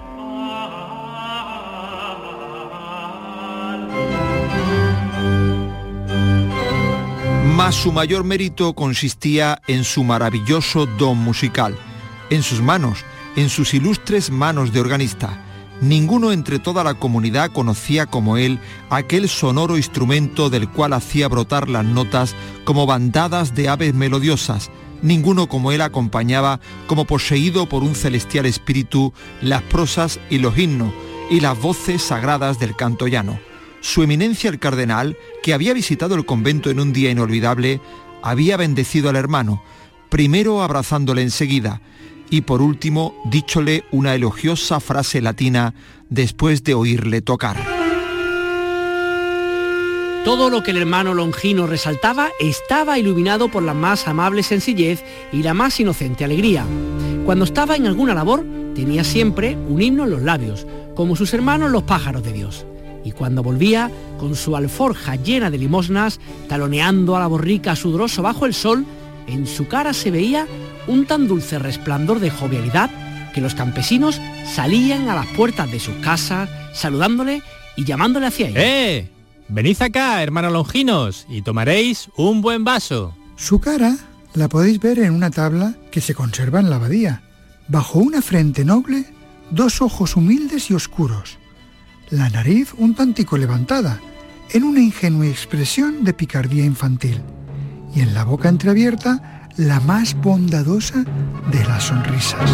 Mas 7.56 7.74
su 7.74 7.90
mayor 7.90 8.22
mérito 8.22 8.74
consistía 8.74 9.60
en 9.66 9.84
su 9.84 10.04
maravilloso 10.04 10.86
don 10.98 11.16
musical, 11.18 11.74
en 12.28 12.42
sus 12.42 12.60
manos, 12.60 13.04
en 13.34 13.48
sus 13.48 13.72
ilustres 13.72 14.30
manos 14.30 14.72
de 14.72 14.80
organista 14.80 15.45
Ninguno 15.80 16.32
entre 16.32 16.58
toda 16.58 16.82
la 16.84 16.94
comunidad 16.94 17.52
conocía 17.52 18.06
como 18.06 18.38
él 18.38 18.58
aquel 18.88 19.28
sonoro 19.28 19.76
instrumento 19.76 20.48
del 20.48 20.70
cual 20.70 20.94
hacía 20.94 21.28
brotar 21.28 21.68
las 21.68 21.84
notas 21.84 22.34
como 22.64 22.86
bandadas 22.86 23.54
de 23.54 23.68
aves 23.68 23.92
melodiosas. 23.92 24.70
Ninguno 25.02 25.48
como 25.48 25.72
él 25.72 25.82
acompañaba, 25.82 26.60
como 26.86 27.04
poseído 27.04 27.68
por 27.68 27.82
un 27.82 27.94
celestial 27.94 28.46
espíritu, 28.46 29.12
las 29.42 29.62
prosas 29.62 30.18
y 30.30 30.38
los 30.38 30.56
himnos 30.56 30.94
y 31.30 31.40
las 31.40 31.60
voces 31.60 32.00
sagradas 32.00 32.58
del 32.58 32.74
canto 32.74 33.06
llano. 33.06 33.38
Su 33.82 34.02
eminencia 34.02 34.48
el 34.48 34.58
cardenal, 34.58 35.18
que 35.42 35.52
había 35.52 35.74
visitado 35.74 36.14
el 36.14 36.24
convento 36.24 36.70
en 36.70 36.80
un 36.80 36.94
día 36.94 37.10
inolvidable, 37.10 37.82
había 38.22 38.56
bendecido 38.56 39.10
al 39.10 39.16
hermano, 39.16 39.62
primero 40.08 40.62
abrazándole 40.62 41.20
enseguida, 41.20 41.82
y 42.30 42.42
por 42.42 42.62
último 42.62 43.14
díchole 43.24 43.84
una 43.90 44.14
elogiosa 44.14 44.80
frase 44.80 45.20
latina 45.20 45.74
después 46.08 46.64
de 46.64 46.74
oírle 46.74 47.20
tocar. 47.22 47.56
Todo 50.24 50.50
lo 50.50 50.64
que 50.64 50.72
el 50.72 50.78
hermano 50.78 51.14
Longino 51.14 51.68
resaltaba 51.68 52.30
estaba 52.40 52.98
iluminado 52.98 53.48
por 53.48 53.62
la 53.62 53.74
más 53.74 54.08
amable 54.08 54.42
sencillez 54.42 55.04
y 55.32 55.44
la 55.44 55.54
más 55.54 55.78
inocente 55.78 56.24
alegría. 56.24 56.66
Cuando 57.24 57.44
estaba 57.44 57.76
en 57.76 57.86
alguna 57.86 58.12
labor, 58.12 58.44
tenía 58.74 59.04
siempre 59.04 59.56
un 59.68 59.80
himno 59.80 60.02
en 60.02 60.10
los 60.10 60.22
labios, 60.22 60.66
como 60.96 61.14
sus 61.14 61.32
hermanos 61.32 61.70
los 61.70 61.84
pájaros 61.84 62.24
de 62.24 62.32
Dios. 62.32 62.66
Y 63.04 63.12
cuando 63.12 63.44
volvía, 63.44 63.88
con 64.18 64.34
su 64.34 64.56
alforja 64.56 65.14
llena 65.14 65.48
de 65.48 65.58
limosnas, 65.58 66.18
taloneando 66.48 67.14
a 67.14 67.20
la 67.20 67.28
borrica 67.28 67.76
sudoroso 67.76 68.20
bajo 68.20 68.46
el 68.46 68.54
sol, 68.54 68.84
en 69.28 69.46
su 69.46 69.68
cara 69.68 69.92
se 69.92 70.10
veía 70.10 70.48
un 70.86 71.06
tan 71.06 71.28
dulce 71.28 71.58
resplandor 71.58 72.20
de 72.20 72.30
jovialidad 72.30 72.90
que 73.34 73.40
los 73.40 73.54
campesinos 73.54 74.20
salían 74.54 75.08
a 75.08 75.14
las 75.14 75.26
puertas 75.26 75.70
de 75.70 75.78
sus 75.78 75.94
casas 75.96 76.48
saludándole 76.72 77.42
y 77.76 77.84
llamándole 77.84 78.26
hacia 78.26 78.48
ellos. 78.48 78.62
¡Eh! 78.62 79.10
Venid 79.48 79.80
acá, 79.80 80.22
hermanos 80.22 80.52
longinos, 80.52 81.26
y 81.28 81.42
tomaréis 81.42 82.08
un 82.16 82.40
buen 82.40 82.64
vaso. 82.64 83.14
Su 83.36 83.60
cara 83.60 83.96
la 84.34 84.48
podéis 84.48 84.80
ver 84.80 84.98
en 84.98 85.12
una 85.12 85.30
tabla 85.30 85.74
que 85.90 86.00
se 86.00 86.14
conserva 86.14 86.60
en 86.60 86.68
la 86.68 86.76
abadía. 86.76 87.22
Bajo 87.68 87.98
una 87.98 88.22
frente 88.22 88.64
noble, 88.64 89.04
dos 89.50 89.82
ojos 89.82 90.16
humildes 90.16 90.70
y 90.70 90.74
oscuros. 90.74 91.38
La 92.10 92.28
nariz 92.30 92.72
un 92.76 92.94
tantico 92.94 93.36
levantada, 93.38 94.00
en 94.52 94.64
una 94.64 94.80
ingenua 94.80 95.26
expresión 95.26 96.04
de 96.04 96.12
picardía 96.12 96.64
infantil. 96.64 97.20
Y 97.94 98.00
en 98.00 98.14
la 98.14 98.24
boca 98.24 98.48
entreabierta, 98.48 99.35
la 99.56 99.80
más 99.80 100.14
bondadosa 100.20 101.04
de 101.50 101.64
las 101.64 101.84
sonrisas. 101.84 102.50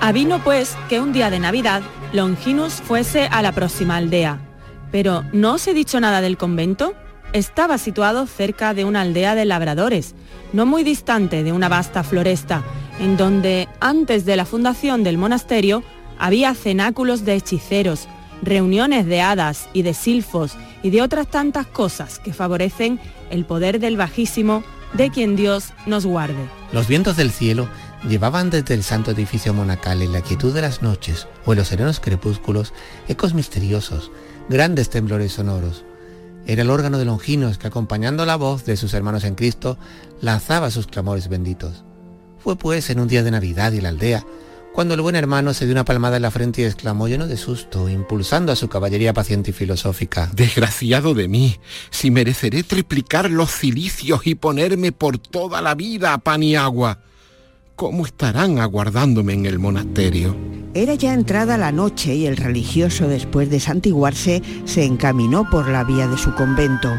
Avino 0.00 0.42
pues 0.42 0.76
que 0.88 1.00
un 1.00 1.12
día 1.12 1.30
de 1.30 1.38
Navidad 1.38 1.82
Longinus 2.12 2.74
fuese 2.74 3.26
a 3.26 3.42
la 3.42 3.52
próxima 3.52 3.96
aldea. 3.96 4.40
Pero 4.90 5.24
¿no 5.32 5.54
os 5.54 5.66
he 5.66 5.74
dicho 5.74 6.00
nada 6.00 6.20
del 6.22 6.38
convento? 6.38 6.94
Estaba 7.32 7.76
situado 7.76 8.26
cerca 8.26 8.72
de 8.72 8.84
una 8.84 9.02
aldea 9.02 9.34
de 9.34 9.44
labradores, 9.44 10.14
no 10.52 10.64
muy 10.64 10.82
distante 10.82 11.42
de 11.42 11.52
una 11.52 11.68
vasta 11.68 12.02
floresta, 12.04 12.62
en 12.98 13.18
donde 13.18 13.68
antes 13.80 14.24
de 14.24 14.36
la 14.36 14.46
fundación 14.46 15.04
del 15.04 15.18
monasterio 15.18 15.82
había 16.18 16.54
cenáculos 16.54 17.26
de 17.26 17.34
hechiceros, 17.34 18.08
reuniones 18.40 19.04
de 19.06 19.20
hadas 19.20 19.68
y 19.74 19.82
de 19.82 19.92
silfos 19.92 20.56
y 20.82 20.90
de 20.90 21.02
otras 21.02 21.26
tantas 21.26 21.66
cosas 21.66 22.18
que 22.18 22.32
favorecen 22.32 22.98
el 23.28 23.44
poder 23.44 23.80
del 23.80 23.98
Bajísimo 23.98 24.62
de 24.94 25.10
quien 25.10 25.36
Dios 25.36 25.72
nos 25.86 26.06
guarde. 26.06 26.48
Los 26.72 26.86
vientos 26.86 27.16
del 27.16 27.30
cielo 27.30 27.68
llevaban 28.08 28.50
desde 28.50 28.74
el 28.74 28.82
santo 28.82 29.10
edificio 29.10 29.52
monacal 29.54 30.02
en 30.02 30.12
la 30.12 30.20
quietud 30.20 30.54
de 30.54 30.62
las 30.62 30.82
noches 30.82 31.26
o 31.44 31.52
en 31.52 31.58
los 31.58 31.68
serenos 31.68 32.00
crepúsculos 32.00 32.72
ecos 33.08 33.34
misteriosos, 33.34 34.10
grandes 34.48 34.90
temblores 34.90 35.32
sonoros. 35.32 35.84
Era 36.46 36.62
el 36.62 36.70
órgano 36.70 36.98
de 36.98 37.04
Longinos 37.04 37.58
que 37.58 37.66
acompañando 37.66 38.24
la 38.24 38.36
voz 38.36 38.64
de 38.64 38.76
sus 38.76 38.94
hermanos 38.94 39.24
en 39.24 39.34
Cristo 39.34 39.78
lanzaba 40.20 40.70
sus 40.70 40.86
clamores 40.86 41.28
benditos. 41.28 41.84
Fue 42.38 42.56
pues 42.56 42.90
en 42.90 43.00
un 43.00 43.08
día 43.08 43.24
de 43.24 43.32
Navidad 43.32 43.72
y 43.72 43.80
la 43.80 43.88
aldea 43.88 44.24
cuando 44.76 44.92
el 44.92 45.00
buen 45.00 45.16
hermano 45.16 45.54
se 45.54 45.64
dio 45.64 45.72
una 45.72 45.86
palmada 45.86 46.16
en 46.16 46.22
la 46.22 46.30
frente 46.30 46.60
y 46.60 46.64
exclamó 46.66 47.08
lleno 47.08 47.26
de 47.26 47.38
susto, 47.38 47.88
impulsando 47.88 48.52
a 48.52 48.56
su 48.56 48.68
caballería 48.68 49.14
paciente 49.14 49.48
y 49.48 49.54
filosófica. 49.54 50.30
Desgraciado 50.34 51.14
de 51.14 51.28
mí, 51.28 51.56
si 51.88 52.10
mereceré 52.10 52.62
triplicar 52.62 53.30
los 53.30 53.50
cilicios 53.50 54.26
y 54.26 54.34
ponerme 54.34 54.92
por 54.92 55.16
toda 55.16 55.62
la 55.62 55.74
vida 55.74 56.12
a 56.12 56.18
pan 56.18 56.42
y 56.42 56.56
agua. 56.56 56.98
¿Cómo 57.74 58.04
estarán 58.04 58.58
aguardándome 58.58 59.32
en 59.32 59.46
el 59.46 59.58
monasterio? 59.58 60.36
Era 60.74 60.94
ya 60.94 61.14
entrada 61.14 61.56
la 61.56 61.72
noche 61.72 62.14
y 62.14 62.26
el 62.26 62.36
religioso, 62.36 63.08
después 63.08 63.48
de 63.48 63.60
santiguarse, 63.60 64.42
se 64.66 64.84
encaminó 64.84 65.48
por 65.48 65.68
la 65.68 65.84
vía 65.84 66.06
de 66.06 66.18
su 66.18 66.34
convento. 66.34 66.90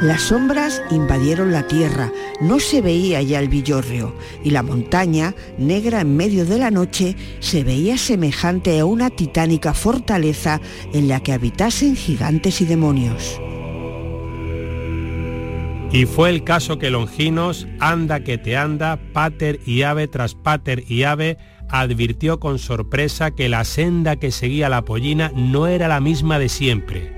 Las 0.00 0.22
sombras 0.22 0.80
invadieron 0.92 1.50
la 1.50 1.66
tierra, 1.66 2.12
no 2.40 2.60
se 2.60 2.80
veía 2.80 3.20
ya 3.20 3.40
el 3.40 3.48
villorrio. 3.48 4.14
Y 4.44 4.50
la 4.50 4.62
montaña, 4.62 5.34
negra 5.58 6.02
en 6.02 6.16
medio 6.16 6.46
de 6.46 6.56
la 6.56 6.70
noche, 6.70 7.16
se 7.40 7.64
veía 7.64 7.98
semejante 7.98 8.78
a 8.78 8.84
una 8.84 9.10
titánica 9.10 9.74
fortaleza 9.74 10.60
en 10.92 11.08
la 11.08 11.18
que 11.20 11.32
habitasen 11.32 11.96
gigantes 11.96 12.60
y 12.60 12.66
demonios. 12.66 13.40
Y 15.90 16.06
fue 16.06 16.30
el 16.30 16.44
caso 16.44 16.78
que 16.78 16.90
Longinos, 16.90 17.66
anda 17.80 18.20
que 18.20 18.38
te 18.38 18.56
anda, 18.56 19.00
pater 19.12 19.58
y 19.66 19.82
ave 19.82 20.06
tras 20.06 20.36
pater 20.36 20.84
y 20.86 21.02
ave, 21.02 21.38
advirtió 21.70 22.38
con 22.38 22.60
sorpresa 22.60 23.32
que 23.32 23.48
la 23.48 23.64
senda 23.64 24.14
que 24.14 24.30
seguía 24.30 24.68
la 24.68 24.84
pollina 24.84 25.32
no 25.34 25.66
era 25.66 25.88
la 25.88 25.98
misma 25.98 26.38
de 26.38 26.48
siempre 26.48 27.17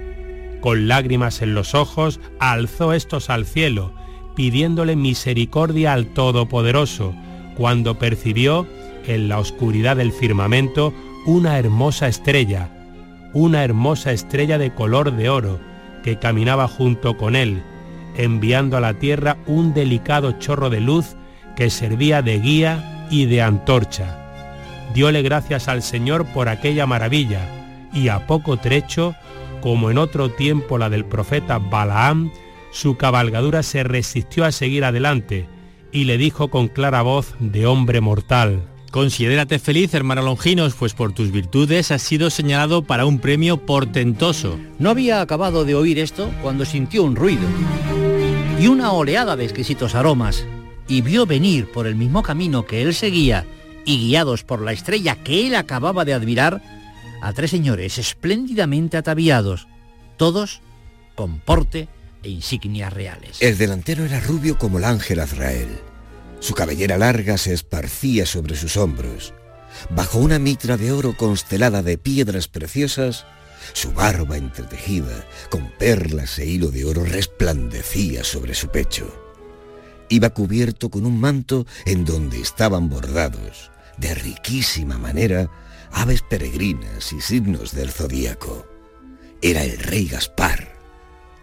con 0.61 0.89
lágrimas 0.89 1.43
en 1.43 1.55
los 1.55 1.75
ojos, 1.75 2.21
alzó 2.39 2.93
estos 2.93 3.31
al 3.31 3.47
cielo, 3.47 3.93
pidiéndole 4.35 4.97
misericordia 4.97 5.93
al 5.93 6.07
Todopoderoso, 6.07 7.15
cuando 7.57 7.99
percibió 7.99 8.67
en 9.07 9.29
la 9.29 9.39
oscuridad 9.39 9.97
del 9.97 10.13
firmamento 10.13 10.95
una 11.27 11.59
hermosa 11.59 12.09
estrella, 12.09 12.71
una 13.33 13.65
hermosa 13.65 14.13
estrella 14.13 14.59
de 14.59 14.75
color 14.75 15.15
de 15.17 15.29
oro, 15.29 15.61
que 16.03 16.19
caminaba 16.19 16.69
junto 16.69 17.17
con 17.17 17.37
él, 17.37 17.63
enviando 18.17 18.77
a 18.77 18.81
la 18.81 18.95
tierra 18.95 19.37
un 19.47 19.75
delicado 19.75 20.33
chorro 20.33 20.71
de 20.71 20.81
luz 20.81 21.17
que 21.57 21.71
servía 21.71 22.23
de 22.23 22.39
guía 22.39 23.07
y 23.11 23.27
de 23.27 23.43
antorcha. 23.43 24.17
Diole 24.95 25.23
gracias 25.23 25.69
al 25.69 25.83
Señor 25.83 26.27
por 26.27 26.49
aquella 26.49 26.87
maravilla, 26.87 27.47
y 27.93 28.09
a 28.09 28.27
poco 28.27 28.57
trecho 28.57 29.15
como 29.61 29.91
en 29.91 29.99
otro 29.99 30.31
tiempo 30.31 30.79
la 30.79 30.91
del 30.91 31.05
profeta 31.05 31.59
Balaam, 31.59 32.31
su 32.71 32.97
cabalgadura 32.97 33.63
se 33.63 33.83
resistió 33.83 34.45
a 34.45 34.53
seguir 34.53 34.85
adelante 34.85 35.47
y 35.93 36.05
le 36.05 36.19
dijo 36.19 36.49
con 36.49 36.69
clara 36.69 37.03
voz 37.03 37.35
de 37.41 37.67
hombre 37.67 38.01
mortal, 38.01 38.63
Considérate 38.91 39.61
feliz, 39.61 39.95
hermano 39.95 40.23
Longinos, 40.23 40.75
pues 40.75 40.95
por 40.95 41.13
tus 41.13 41.31
virtudes 41.31 41.93
has 41.93 42.03
sido 42.03 42.29
señalado 42.29 42.83
para 42.83 43.07
un 43.07 43.21
premio 43.21 43.59
portentoso. 43.59 44.59
No 44.81 44.91
había 44.91 45.21
acabado 45.21 45.65
de 45.65 45.77
oír 45.77 46.01
esto 46.01 46.29
cuando 46.43 46.65
sintió 46.65 47.05
un 47.05 47.15
ruido 47.15 47.47
y 48.59 48.67
una 48.67 48.91
oleada 48.91 49.37
de 49.37 49.45
exquisitos 49.45 49.95
aromas 49.95 50.45
y 50.89 51.03
vio 51.03 51.25
venir 51.25 51.71
por 51.71 51.87
el 51.87 51.95
mismo 51.95 52.25
camino 52.25 52.67
que 52.67 52.83
él 52.83 52.93
seguía 52.93 53.47
y 53.85 54.09
guiados 54.09 54.43
por 54.43 54.61
la 54.61 54.73
estrella 54.73 55.15
que 55.15 55.47
él 55.47 55.55
acababa 55.55 56.05
de 56.05 56.13
admirar, 56.13 56.61
a 57.21 57.33
tres 57.33 57.51
señores 57.51 57.99
espléndidamente 57.99 58.97
ataviados, 58.97 59.69
todos 60.17 60.63
con 61.15 61.41
porte 61.41 61.89
e 62.23 62.31
insignias 62.31 62.93
reales. 62.93 63.39
El 63.41 63.59
delantero 63.59 64.05
era 64.05 64.21
rubio 64.21 64.59
como 64.59 64.79
el 64.79 64.85
ángel 64.85 65.21
Azrael. 65.21 65.69
Su 66.41 66.55
cabellera 66.55 66.97
larga 66.99 67.37
se 67.39 67.53
esparcía 67.53 68.27
sobre 68.27 68.57
sus 68.57 68.77
hombros. 68.77 69.35
Bajo 69.91 70.19
una 70.19 70.39
mitra 70.39 70.77
de 70.77 70.93
oro 70.93 71.17
constelada 71.17 71.83
de 71.83 71.99
piedras 71.99 72.49
preciosas, 72.49 73.27
su 73.73 73.93
barba 73.93 74.37
entretejida, 74.37 75.27
con 75.51 75.71
perlas 75.79 76.39
e 76.39 76.47
hilo 76.47 76.71
de 76.71 76.85
oro, 76.85 77.05
resplandecía 77.05 78.25
sobre 78.25 78.55
su 78.55 78.69
pecho. 78.69 79.15
Iba 80.09 80.31
cubierto 80.31 80.91
con 80.91 81.07
un 81.07 81.21
manto 81.21 81.67
en 81.87 82.05
donde 82.05 82.41
estaban 82.41 82.89
bordados, 82.89 83.71
de 83.97 84.15
riquísima 84.15 84.99
manera, 84.99 85.49
aves 85.93 86.23
peregrinas 86.23 87.13
y 87.13 87.21
signos 87.21 87.73
del 87.75 87.91
zodíaco. 87.91 88.67
Era 89.43 89.65
el 89.65 89.79
rey 89.79 90.07
Gaspar, 90.07 90.77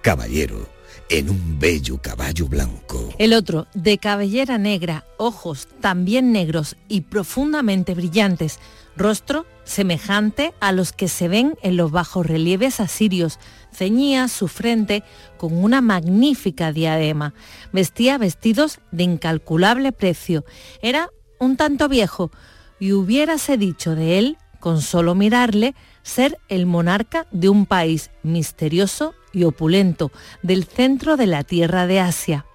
caballero, 0.01 0.69
en 1.09 1.29
un 1.29 1.59
bello 1.59 2.01
caballo 2.01 2.47
blanco. 2.47 3.13
El 3.17 3.33
otro, 3.33 3.67
de 3.73 3.97
cabellera 3.97 4.57
negra, 4.57 5.05
ojos 5.17 5.67
también 5.79 6.31
negros 6.31 6.75
y 6.87 7.01
profundamente 7.01 7.95
brillantes, 7.95 8.59
rostro 8.95 9.45
semejante 9.63 10.53
a 10.59 10.71
los 10.71 10.91
que 10.91 11.07
se 11.07 11.27
ven 11.27 11.55
en 11.61 11.77
los 11.77 11.91
bajos 11.91 12.25
relieves 12.25 12.79
asirios, 12.79 13.39
ceñía 13.73 14.27
su 14.27 14.47
frente 14.47 15.03
con 15.37 15.55
una 15.55 15.81
magnífica 15.81 16.71
diadema, 16.71 17.33
vestía 17.71 18.17
vestidos 18.17 18.79
de 18.91 19.03
incalculable 19.03 19.91
precio, 19.91 20.45
era 20.81 21.09
un 21.39 21.57
tanto 21.57 21.87
viejo 21.89 22.31
y 22.79 22.93
hubiérase 22.93 23.57
dicho 23.57 23.95
de 23.95 24.19
él, 24.19 24.37
con 24.59 24.81
solo 24.81 25.15
mirarle, 25.15 25.75
ser 26.03 26.37
el 26.49 26.65
monarca 26.65 27.27
de 27.31 27.49
un 27.49 27.65
país 27.65 28.11
misterioso 28.23 29.13
y 29.33 29.43
opulento 29.43 30.11
del 30.41 30.63
centro 30.63 31.17
de 31.17 31.27
la 31.27 31.43
tierra 31.43 31.87
de 31.87 31.99
Asia. 31.99 32.45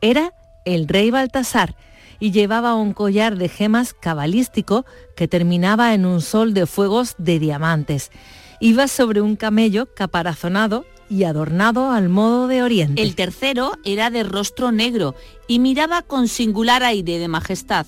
Era 0.00 0.32
el 0.64 0.88
rey 0.88 1.10
Baltasar 1.10 1.76
y 2.18 2.30
llevaba 2.30 2.74
un 2.74 2.92
collar 2.92 3.36
de 3.36 3.48
gemas 3.48 3.94
cabalístico 3.94 4.84
que 5.16 5.28
terminaba 5.28 5.94
en 5.94 6.06
un 6.06 6.20
sol 6.20 6.54
de 6.54 6.66
fuegos 6.66 7.14
de 7.18 7.38
diamantes. 7.38 8.10
Iba 8.60 8.88
sobre 8.88 9.20
un 9.20 9.36
camello 9.36 9.94
caparazonado 9.94 10.86
y 11.08 11.24
adornado 11.24 11.92
al 11.92 12.08
modo 12.08 12.48
de 12.48 12.62
Oriente. 12.62 13.02
El 13.02 13.14
tercero 13.14 13.72
era 13.84 14.10
de 14.10 14.24
rostro 14.24 14.72
negro 14.72 15.14
y 15.46 15.58
miraba 15.58 16.02
con 16.02 16.26
singular 16.26 16.82
aire 16.82 17.18
de 17.18 17.28
majestad. 17.28 17.86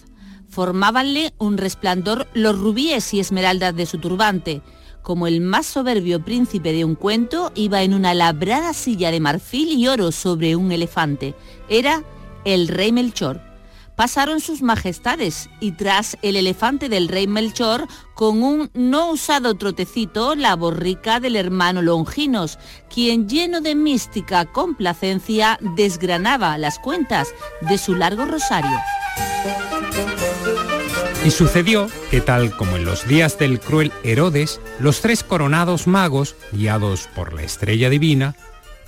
Formábanle 0.58 1.34
un 1.38 1.56
resplandor 1.56 2.26
los 2.34 2.58
rubíes 2.58 3.14
y 3.14 3.20
esmeraldas 3.20 3.76
de 3.76 3.86
su 3.86 3.98
turbante. 3.98 4.60
Como 5.02 5.28
el 5.28 5.40
más 5.40 5.66
soberbio 5.66 6.24
príncipe 6.24 6.72
de 6.72 6.84
un 6.84 6.96
cuento, 6.96 7.52
iba 7.54 7.82
en 7.82 7.94
una 7.94 8.12
labrada 8.12 8.72
silla 8.72 9.12
de 9.12 9.20
marfil 9.20 9.68
y 9.68 9.86
oro 9.86 10.10
sobre 10.10 10.56
un 10.56 10.72
elefante. 10.72 11.36
Era 11.68 12.02
el 12.44 12.66
rey 12.66 12.90
Melchor 12.90 13.40
pasaron 13.94 14.38
sus 14.38 14.62
majestades 14.62 15.50
y 15.58 15.72
tras 15.72 16.16
el 16.22 16.36
elefante 16.36 16.88
del 16.88 17.08
rey 17.08 17.26
Melchor, 17.26 17.88
con 18.14 18.44
un 18.44 18.70
no 18.72 19.10
usado 19.10 19.56
trotecito, 19.56 20.36
la 20.36 20.54
borrica 20.54 21.18
del 21.18 21.34
hermano 21.34 21.82
Longinos, 21.82 22.60
quien 22.94 23.28
lleno 23.28 23.60
de 23.60 23.74
mística 23.74 24.44
complacencia 24.44 25.58
desgranaba 25.76 26.58
las 26.58 26.78
cuentas 26.78 27.34
de 27.62 27.76
su 27.76 27.96
largo 27.96 28.24
rosario. 28.24 28.78
Y 31.24 31.30
sucedió 31.30 31.88
que 32.10 32.20
tal 32.20 32.56
como 32.56 32.76
en 32.76 32.84
los 32.84 33.06
días 33.06 33.38
del 33.38 33.60
cruel 33.60 33.92
Herodes, 34.04 34.60
los 34.78 35.00
tres 35.00 35.24
coronados 35.24 35.86
magos, 35.86 36.36
guiados 36.52 37.08
por 37.14 37.32
la 37.34 37.42
estrella 37.42 37.90
divina, 37.90 38.36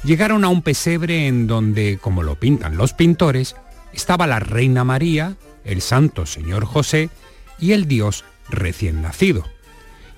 llegaron 0.04 0.44
a 0.44 0.48
un 0.48 0.62
pesebre 0.62 1.26
en 1.26 1.46
donde, 1.46 1.98
como 2.00 2.22
lo 2.22 2.36
pintan 2.36 2.76
los 2.76 2.94
pintores, 2.94 3.56
estaba 3.92 4.26
la 4.26 4.38
Reina 4.38 4.84
María, 4.84 5.36
el 5.64 5.82
Santo 5.82 6.24
Señor 6.24 6.64
José 6.64 7.10
y 7.58 7.72
el 7.72 7.86
Dios 7.86 8.24
recién 8.48 9.02
nacido. 9.02 9.44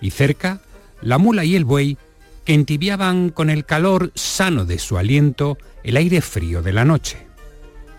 Y 0.00 0.10
cerca, 0.10 0.60
la 1.00 1.18
mula 1.18 1.44
y 1.44 1.56
el 1.56 1.64
buey 1.64 1.98
que 2.44 2.54
entibiaban 2.54 3.30
con 3.30 3.50
el 3.50 3.64
calor 3.64 4.12
sano 4.14 4.64
de 4.64 4.78
su 4.78 4.98
aliento 4.98 5.58
el 5.82 5.96
aire 5.96 6.20
frío 6.20 6.62
de 6.62 6.72
la 6.72 6.84
noche. 6.84 7.26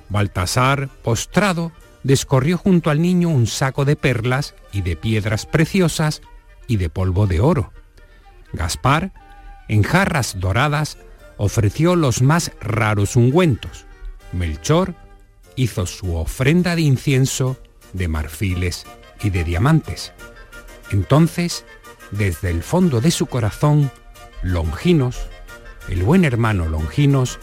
Baltasar, 0.10 0.89
postrado, 1.02 1.71
descorrió 2.03 2.57
junto 2.57 2.89
al 2.89 3.01
niño 3.01 3.29
un 3.29 3.47
saco 3.47 3.85
de 3.85 3.95
perlas 3.95 4.55
y 4.71 4.81
de 4.81 4.95
piedras 4.95 5.45
preciosas 5.45 6.21
y 6.67 6.77
de 6.77 6.89
polvo 6.89 7.27
de 7.27 7.39
oro. 7.39 7.71
Gaspar, 8.51 9.13
en 9.67 9.83
jarras 9.83 10.39
doradas, 10.39 10.97
ofreció 11.37 11.95
los 11.95 12.21
más 12.21 12.51
raros 12.61 13.15
ungüentos. 13.15 13.85
Melchor 14.31 14.95
hizo 15.55 15.85
su 15.85 16.15
ofrenda 16.15 16.75
de 16.75 16.81
incienso 16.81 17.57
de 17.93 18.07
marfiles 18.07 18.85
y 19.21 19.29
de 19.29 19.43
diamantes. 19.43 20.13
Entonces, 20.91 21.65
desde 22.11 22.49
el 22.49 22.63
fondo 22.63 23.01
de 23.01 23.11
su 23.11 23.25
corazón, 23.25 23.91
Longinos, 24.41 25.27
el 25.89 26.03
buen 26.03 26.25
hermano 26.25 26.67
Longinos, 26.67 27.39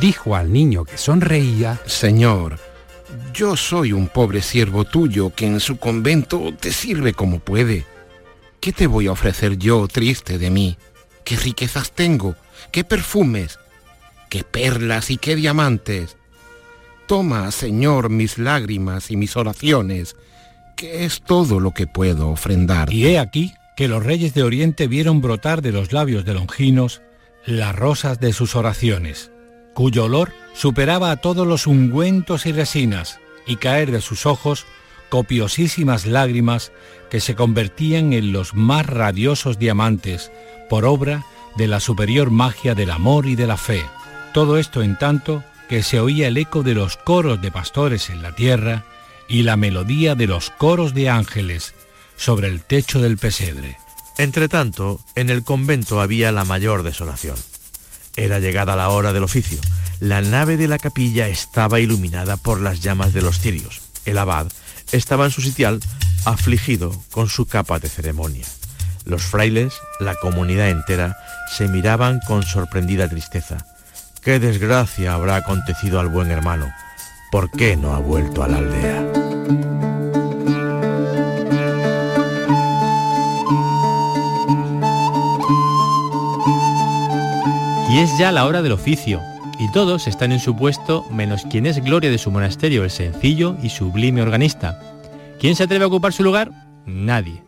dijo 0.00 0.36
al 0.36 0.52
niño 0.52 0.84
que 0.84 0.98
sonreía, 0.98 1.80
Señor, 1.86 2.58
yo 3.32 3.56
soy 3.56 3.92
un 3.92 4.08
pobre 4.08 4.42
siervo 4.42 4.84
tuyo 4.84 5.30
que 5.34 5.46
en 5.46 5.60
su 5.60 5.78
convento 5.78 6.52
te 6.58 6.72
sirve 6.72 7.12
como 7.12 7.38
puede. 7.38 7.84
¿Qué 8.60 8.72
te 8.72 8.86
voy 8.86 9.06
a 9.06 9.12
ofrecer 9.12 9.56
yo, 9.56 9.86
triste 9.88 10.38
de 10.38 10.50
mí? 10.50 10.76
¿Qué 11.24 11.36
riquezas 11.36 11.92
tengo? 11.92 12.34
¿Qué 12.72 12.84
perfumes? 12.84 13.58
¿Qué 14.30 14.44
perlas 14.44 15.10
y 15.10 15.16
qué 15.16 15.36
diamantes? 15.36 16.16
Toma, 17.06 17.50
Señor, 17.50 18.10
mis 18.10 18.38
lágrimas 18.38 19.10
y 19.10 19.16
mis 19.16 19.36
oraciones, 19.36 20.16
que 20.76 21.04
es 21.04 21.22
todo 21.22 21.60
lo 21.60 21.72
que 21.72 21.86
puedo 21.86 22.28
ofrendar. 22.28 22.92
Y 22.92 23.06
he 23.06 23.18
aquí 23.18 23.54
que 23.76 23.88
los 23.88 24.04
reyes 24.04 24.34
de 24.34 24.42
Oriente 24.42 24.88
vieron 24.88 25.20
brotar 25.20 25.62
de 25.62 25.72
los 25.72 25.92
labios 25.92 26.24
de 26.24 26.34
Longinos 26.34 27.00
las 27.46 27.74
rosas 27.74 28.20
de 28.20 28.32
sus 28.32 28.56
oraciones, 28.56 29.30
cuyo 29.74 30.04
olor 30.04 30.32
superaba 30.54 31.10
a 31.10 31.16
todos 31.16 31.46
los 31.46 31.66
ungüentos 31.66 32.46
y 32.46 32.52
resinas, 32.52 33.20
y 33.46 33.56
caer 33.56 33.90
de 33.90 34.00
sus 34.00 34.26
ojos 34.26 34.66
copiosísimas 35.08 36.06
lágrimas 36.06 36.72
que 37.10 37.20
se 37.20 37.34
convertían 37.34 38.12
en 38.12 38.32
los 38.32 38.54
más 38.54 38.86
radiosos 38.86 39.58
diamantes 39.58 40.30
por 40.68 40.84
obra 40.84 41.24
de 41.56 41.66
la 41.66 41.80
superior 41.80 42.30
magia 42.30 42.74
del 42.74 42.90
amor 42.90 43.26
y 43.26 43.34
de 43.34 43.46
la 43.46 43.56
fe. 43.56 43.82
Todo 44.34 44.58
esto 44.58 44.82
en 44.82 44.98
tanto 44.98 45.42
que 45.68 45.82
se 45.82 46.00
oía 46.00 46.28
el 46.28 46.36
eco 46.36 46.62
de 46.62 46.74
los 46.74 46.96
coros 46.96 47.40
de 47.40 47.50
pastores 47.50 48.10
en 48.10 48.22
la 48.22 48.34
tierra 48.34 48.84
y 49.28 49.42
la 49.42 49.56
melodía 49.56 50.14
de 50.14 50.26
los 50.26 50.50
coros 50.50 50.94
de 50.94 51.08
ángeles 51.08 51.74
sobre 52.16 52.48
el 52.48 52.62
techo 52.62 53.00
del 53.00 53.18
pesebre. 53.18 53.76
Entretanto, 54.16 55.00
en 55.14 55.30
el 55.30 55.44
convento 55.44 56.00
había 56.00 56.32
la 56.32 56.44
mayor 56.44 56.82
desolación. 56.82 57.36
Era 58.18 58.40
llegada 58.40 58.76
la 58.76 58.90
hora 58.90 59.12
del 59.12 59.22
oficio. 59.22 59.58
La 60.00 60.20
nave 60.20 60.56
de 60.56 60.68
la 60.68 60.78
capilla 60.78 61.28
estaba 61.28 61.80
iluminada 61.80 62.36
por 62.36 62.60
las 62.60 62.80
llamas 62.80 63.12
de 63.12 63.22
los 63.22 63.38
cirios. 63.38 63.80
El 64.04 64.18
abad 64.18 64.46
estaba 64.92 65.24
en 65.24 65.30
su 65.30 65.40
sitial, 65.40 65.80
afligido 66.24 66.92
con 67.10 67.28
su 67.28 67.46
capa 67.46 67.78
de 67.78 67.88
ceremonia. 67.88 68.46
Los 69.04 69.22
frailes, 69.22 69.72
la 70.00 70.14
comunidad 70.16 70.68
entera, 70.68 71.16
se 71.56 71.68
miraban 71.68 72.20
con 72.26 72.42
sorprendida 72.42 73.08
tristeza 73.08 73.64
¿Qué 74.22 74.40
desgracia 74.40 75.14
habrá 75.14 75.36
acontecido 75.36 76.00
al 76.00 76.08
buen 76.08 76.30
hermano? 76.30 76.70
¿Por 77.30 77.50
qué 77.50 77.76
no 77.76 77.94
ha 77.94 77.98
vuelto 77.98 78.42
a 78.42 78.48
la 78.48 78.58
aldea? 78.58 79.77
Es 87.98 88.16
ya 88.16 88.30
la 88.30 88.46
hora 88.46 88.62
del 88.62 88.70
oficio, 88.70 89.20
y 89.58 89.72
todos 89.72 90.06
están 90.06 90.30
en 90.30 90.38
su 90.38 90.54
puesto 90.54 91.04
menos 91.10 91.42
quien 91.50 91.66
es 91.66 91.82
gloria 91.82 92.12
de 92.12 92.18
su 92.18 92.30
monasterio, 92.30 92.84
el 92.84 92.92
sencillo 92.92 93.56
y 93.60 93.70
sublime 93.70 94.22
organista. 94.22 94.80
¿Quién 95.40 95.56
se 95.56 95.64
atreve 95.64 95.82
a 95.82 95.88
ocupar 95.88 96.12
su 96.12 96.22
lugar? 96.22 96.52
Nadie. 96.86 97.42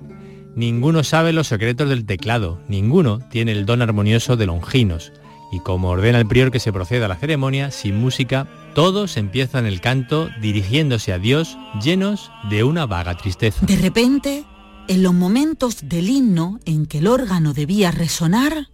Ninguno 0.56 1.04
sabe 1.04 1.32
los 1.32 1.46
secretos 1.46 1.88
del 1.88 2.04
teclado, 2.04 2.60
ninguno 2.66 3.20
tiene 3.30 3.52
el 3.52 3.64
don 3.64 3.80
armonioso 3.80 4.36
de 4.36 4.46
Longinos. 4.46 5.12
Y 5.52 5.60
como 5.60 5.90
ordena 5.90 6.18
el 6.18 6.26
prior 6.26 6.50
que 6.50 6.58
se 6.58 6.72
proceda 6.72 7.04
a 7.04 7.08
la 7.08 7.16
ceremonia, 7.16 7.70
sin 7.70 8.00
música, 8.00 8.48
todos 8.74 9.16
empiezan 9.18 9.66
el 9.66 9.80
canto 9.80 10.30
dirigiéndose 10.40 11.12
a 11.12 11.20
Dios 11.20 11.58
llenos 11.80 12.32
de 12.50 12.64
una 12.64 12.86
vaga 12.86 13.16
tristeza. 13.16 13.64
De 13.66 13.76
repente, 13.76 14.44
en 14.88 15.04
los 15.04 15.14
momentos 15.14 15.88
del 15.88 16.08
himno 16.08 16.58
en 16.64 16.86
que 16.86 16.98
el 16.98 17.06
órgano 17.06 17.52
debía 17.52 17.92
resonar, 17.92 18.66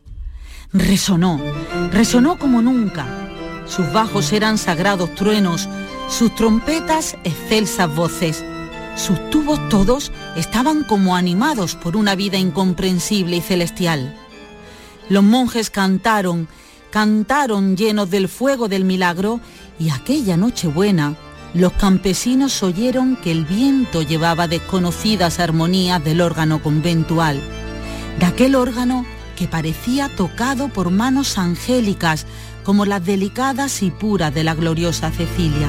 resonó, 0.79 1.41
resonó 1.93 2.39
como 2.39 2.63
nunca. 2.63 3.07
Sus 3.67 3.93
bajos 3.93 4.33
eran 4.33 4.59
sagrados 4.59 5.15
truenos, 5.15 5.69
sus 6.09 6.35
trompetas 6.35 7.17
excelsas 7.25 7.95
voces. 7.95 8.45
Sus 8.97 9.31
tubos 9.31 9.69
todos 9.69 10.13
estaban 10.37 10.85
como 10.85 11.17
animados 11.17 11.75
por 11.75 11.97
una 11.97 12.15
vida 12.15 12.39
incomprensible 12.39 13.37
y 13.37 13.41
celestial. 13.41 14.17
Los 15.09 15.23
monjes 15.23 15.71
cantaron, 15.71 16.49
cantaron 16.91 17.77
llenos 17.77 18.11
del 18.11 18.29
fuego 18.29 18.69
del 18.69 18.85
milagro 18.85 19.41
y 19.79 19.91
aquella 19.91 20.37
noche 20.37 20.69
buena 20.69 21.17
los 21.55 21.73
campesinos 21.73 22.63
oyeron 22.63 23.17
que 23.17 23.31
el 23.31 23.45
viento 23.47 24.03
llevaba 24.03 24.47
desconocidas 24.47 25.41
armonías 25.41 26.05
del 26.05 26.21
órgano 26.21 26.63
conventual, 26.63 27.41
de 28.19 28.27
aquel 28.27 28.55
órgano 28.55 29.07
que 29.37 29.47
parecía 29.47 30.09
tocado 30.09 30.69
por 30.69 30.91
manos 30.91 31.39
angélicas 31.39 32.27
como 32.65 32.85
las 32.85 33.07
delicadas 33.07 33.83
y 33.85 33.93
puras 33.93 34.35
de 34.35 34.43
la 34.43 34.55
gloriosa 34.55 35.13
Cecilia. 35.13 35.69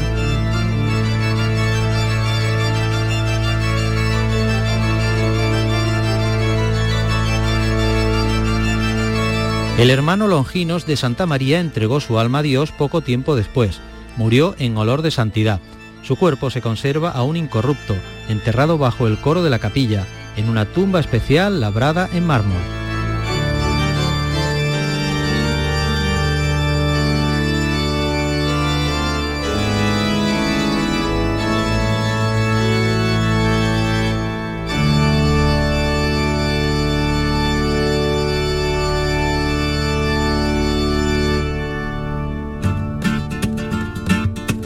El 9.78 9.92
hermano 9.92 10.28
Longinos 10.28 10.88
de 10.88 10.98
Santa 10.98 11.28
María 11.28 11.60
entregó 11.60 12.00
su 12.00 12.18
alma 12.18 12.40
a 12.40 12.42
Dios 12.42 12.72
poco 12.72 13.02
tiempo 13.02 13.36
después. 13.36 13.80
Murió 14.16 14.56
en 14.58 14.76
olor 14.76 15.04
de 15.04 15.12
santidad. 15.12 15.60
Su 16.02 16.16
cuerpo 16.16 16.50
se 16.50 16.62
conserva 16.62 17.12
aún 17.12 17.38
incorrupto, 17.38 17.96
enterrado 18.28 18.80
bajo 18.80 19.06
el 19.06 19.20
coro 19.22 19.44
de 19.44 19.52
la 19.52 19.60
capilla, 19.60 20.08
en 20.36 20.50
una 20.50 20.66
tumba 20.66 21.00
especial 21.00 21.60
labrada 21.60 22.10
en 22.12 22.26
mármol. 22.26 22.87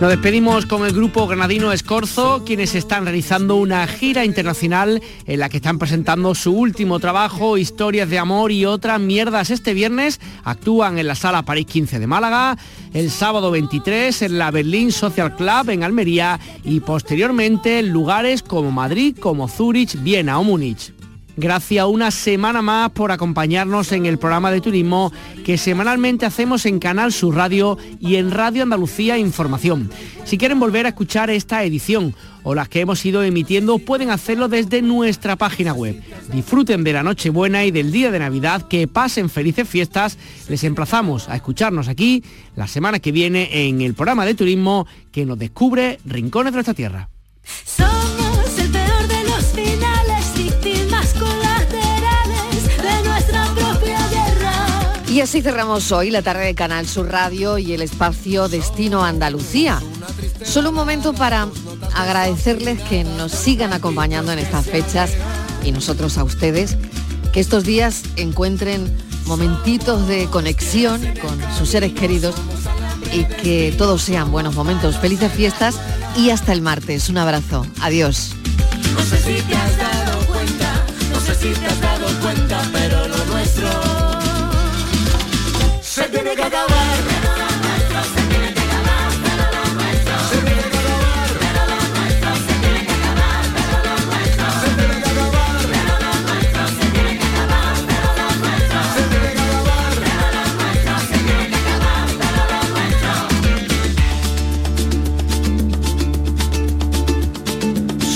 Nos 0.02 0.10
despedimos 0.10 0.66
con 0.66 0.84
el 0.84 0.94
grupo 0.94 1.28
granadino 1.28 1.72
Escorzo, 1.72 2.44
quienes 2.44 2.74
están 2.74 3.04
realizando 3.04 3.58
una 3.58 3.86
gira 3.86 4.26
internacional 4.26 5.00
en 5.28 5.40
la 5.40 5.48
que 5.48 5.58
están 5.58 5.78
presentando 5.78 6.34
su 6.34 6.58
último 6.58 7.00
trabajo, 7.00 7.56
Historias 7.56 8.10
de 8.10 8.18
Amor 8.18 8.52
y 8.52 8.66
otras 8.66 9.00
mierdas. 9.00 9.52
Este 9.52 9.76
viernes 9.76 10.20
actúan 10.44 10.98
en 10.98 11.06
la 11.06 11.14
Sala 11.14 11.44
París 11.44 11.68
15 11.68 12.00
de 12.00 12.08
Málaga, 12.08 12.58
el 12.96 13.12
sábado 13.12 13.52
23 13.52 14.24
en 14.24 14.40
la 14.40 14.50
Berlín 14.50 14.92
Social 14.92 15.36
Club 15.36 15.70
en 15.70 15.84
Almería 15.84 16.40
y 16.64 16.80
posteriormente 16.80 17.78
en 17.78 17.90
lugares 17.90 18.42
como 18.42 18.72
Madrid, 18.72 19.16
como 19.20 19.48
Zúrich, 19.48 20.02
Viena 20.02 20.40
o 20.40 20.44
Múnich. 20.44 20.94
Gracias 21.38 21.86
una 21.86 22.12
semana 22.12 22.62
más 22.62 22.92
por 22.92 23.12
acompañarnos 23.12 23.92
en 23.94 24.06
el 24.06 24.18
programa 24.18 24.52
de 24.52 24.62
turismo 24.62 25.12
que 25.46 25.58
semanalmente 25.58 26.26
hacemos 26.26 26.66
en 26.66 26.80
Canal 26.80 27.14
Sur 27.14 27.36
Radio 27.36 27.78
y 28.00 28.16
en 28.16 28.32
Radio 28.32 28.64
Andalucía 28.64 29.18
Información. 29.18 29.90
Si 30.26 30.38
quieren 30.38 30.60
volver 30.60 30.86
a 30.86 30.90
escuchar 30.90 31.30
esta 31.30 31.64
edición 31.64 32.14
o 32.44 32.54
las 32.54 32.68
que 32.68 32.82
hemos 32.82 33.06
ido 33.06 33.24
emitiendo, 33.24 33.80
pueden 33.80 34.10
hacerlo 34.10 34.50
desde 34.50 34.82
nuestra 34.82 35.36
página 35.36 35.74
web. 35.74 36.02
Disfruten 36.34 36.84
de 36.84 36.94
la 36.94 37.04
Nochebuena 37.04 37.64
y 37.64 37.72
del 37.72 37.92
día 37.92 38.12
de 38.12 38.20
Navidad, 38.20 38.68
que 38.68 38.88
pasen 38.88 39.30
felices 39.30 39.68
fiestas. 39.68 40.18
Les 40.50 40.64
emplazamos 40.64 41.30
a 41.30 41.36
escucharnos 41.36 41.88
aquí 41.88 42.24
la 42.56 42.68
semana 42.68 43.00
que 43.00 43.12
viene 43.12 43.68
en 43.68 43.82
el 43.82 43.94
programa 43.94 44.26
de 44.26 44.36
turismo 44.36 44.86
que 45.12 45.26
nos 45.26 45.40
descubre 45.40 46.00
rincones 46.06 46.52
de 46.52 46.58
nuestra 46.58 46.74
tierra. 46.74 47.10
Y 55.12 55.20
así 55.20 55.42
cerramos 55.42 55.92
hoy 55.92 56.10
la 56.10 56.22
tarde 56.22 56.46
de 56.46 56.56
Canal 56.56 56.88
Sur 56.88 57.12
Radio 57.12 57.58
y 57.58 57.74
el 57.74 57.82
espacio 57.82 58.48
Destino 58.48 59.04
Andalucía. 59.04 59.78
Solo 60.42 60.70
un 60.70 60.76
momento 60.76 61.12
para 61.12 61.50
agradecerles 61.94 62.80
que 62.84 63.04
nos 63.04 63.34
sigan 63.34 63.74
acompañando 63.74 64.32
en 64.32 64.40
estas 64.40 64.68
fechas 64.68 65.12
y 65.66 65.74
nosotros 65.74 66.18
a 66.18 66.24
ustedes, 66.24 66.78
que 67.34 67.42
estos 67.42 67.66
días 67.66 68.04
encuentren 68.16 68.90
momentitos 69.26 70.08
de 70.08 70.28
conexión 70.28 71.02
con 71.22 71.38
sus 71.58 71.68
seres 71.68 71.92
queridos 71.92 72.36
y 73.12 73.26
que 73.26 73.76
todos 73.78 74.02
sean 74.04 74.32
buenos 74.32 74.56
momentos. 74.56 74.96
Felices 74.96 75.34
fiestas 75.34 75.76
y 76.16 76.30
hasta 76.30 76.54
el 76.54 76.62
martes. 76.62 77.10
Un 77.10 77.18
abrazo. 77.18 77.68
Adiós. 77.82 78.32
Se 85.92 86.04
tiene 86.04 86.34
que 86.38 86.42
acabar. 86.42 86.68
Pero 87.04 87.36
lo 87.36 87.50
nuestro 87.68 88.00
se 88.14 88.22
tiene 88.30 88.54
que 88.54 88.62
acabar, 88.62 89.12
pero 89.26 89.44
lo 89.52 89.64
nuestro 89.76 90.16
se 90.30 90.38
tiene 90.48 90.70
que 90.72 90.80
acabar, 90.80 91.28
pero 91.42 91.62
lo 91.68 91.82
nuestro 92.00 92.32
se 92.48 92.56
tiene 92.64 92.82
que 92.88 92.94
acabar, 92.96 93.44
pero 93.56 93.76
lo 93.84 94.00
nuestro 94.08 94.48
se 94.56 94.70
tiene 94.72 94.96
que 94.96 95.12
acabar, 95.12 95.52
pero 95.52 96.00
lo 96.00 96.16
nuestro 96.24 96.64
se 96.72 96.86
tiene 96.96 97.14
que 97.20 97.28
acabar, 97.28 97.76
pero 97.92 98.08
lo 98.18 98.28
nuestro 98.40 98.80
se 98.96 99.04
tiene 99.12 99.32
que 99.36 99.44
acabar, 99.52 99.92
pero 100.00 100.28
lo 100.32 100.46
nuestro 100.64 100.96
se 101.12 101.18
tiene 101.28 101.46
que 101.52 101.60
acabar, 101.60 102.08
pero 102.22 102.42
lo 102.52 102.62
nuestro 102.72 103.12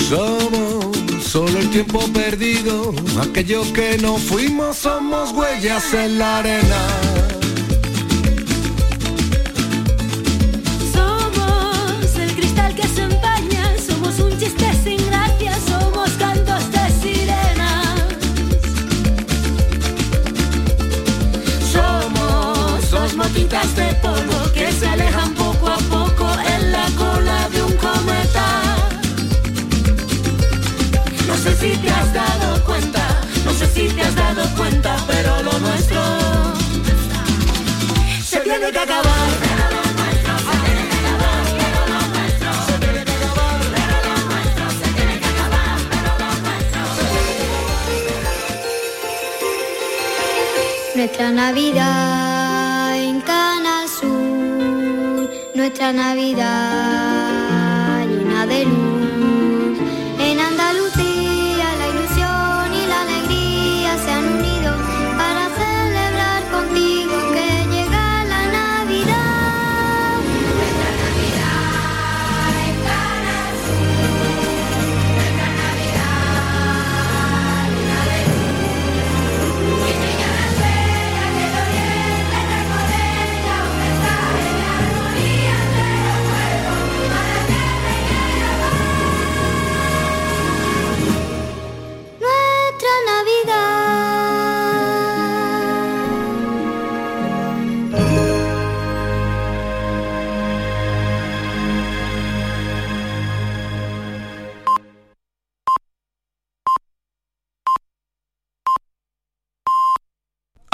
Somos 0.07 1.23
solo 1.25 1.55
el 1.59 1.69
tiempo 1.71 1.99
perdido, 2.13 2.93
aquellos 3.21 3.67
que 3.73 3.97
no 3.97 4.17
fuimos 4.17 4.77
somos 4.77 5.33
huellas 5.33 5.93
en 5.93 6.19
la 6.19 6.37
arena. 6.37 7.14
Nuestro 38.85 39.05
Nuestra 50.95 51.31
Navidad 51.31 52.95
en 52.97 53.21
Canal 53.21 53.87
Sur, 53.89 55.29
nuestra 55.55 55.91
Navidad 55.91 57.25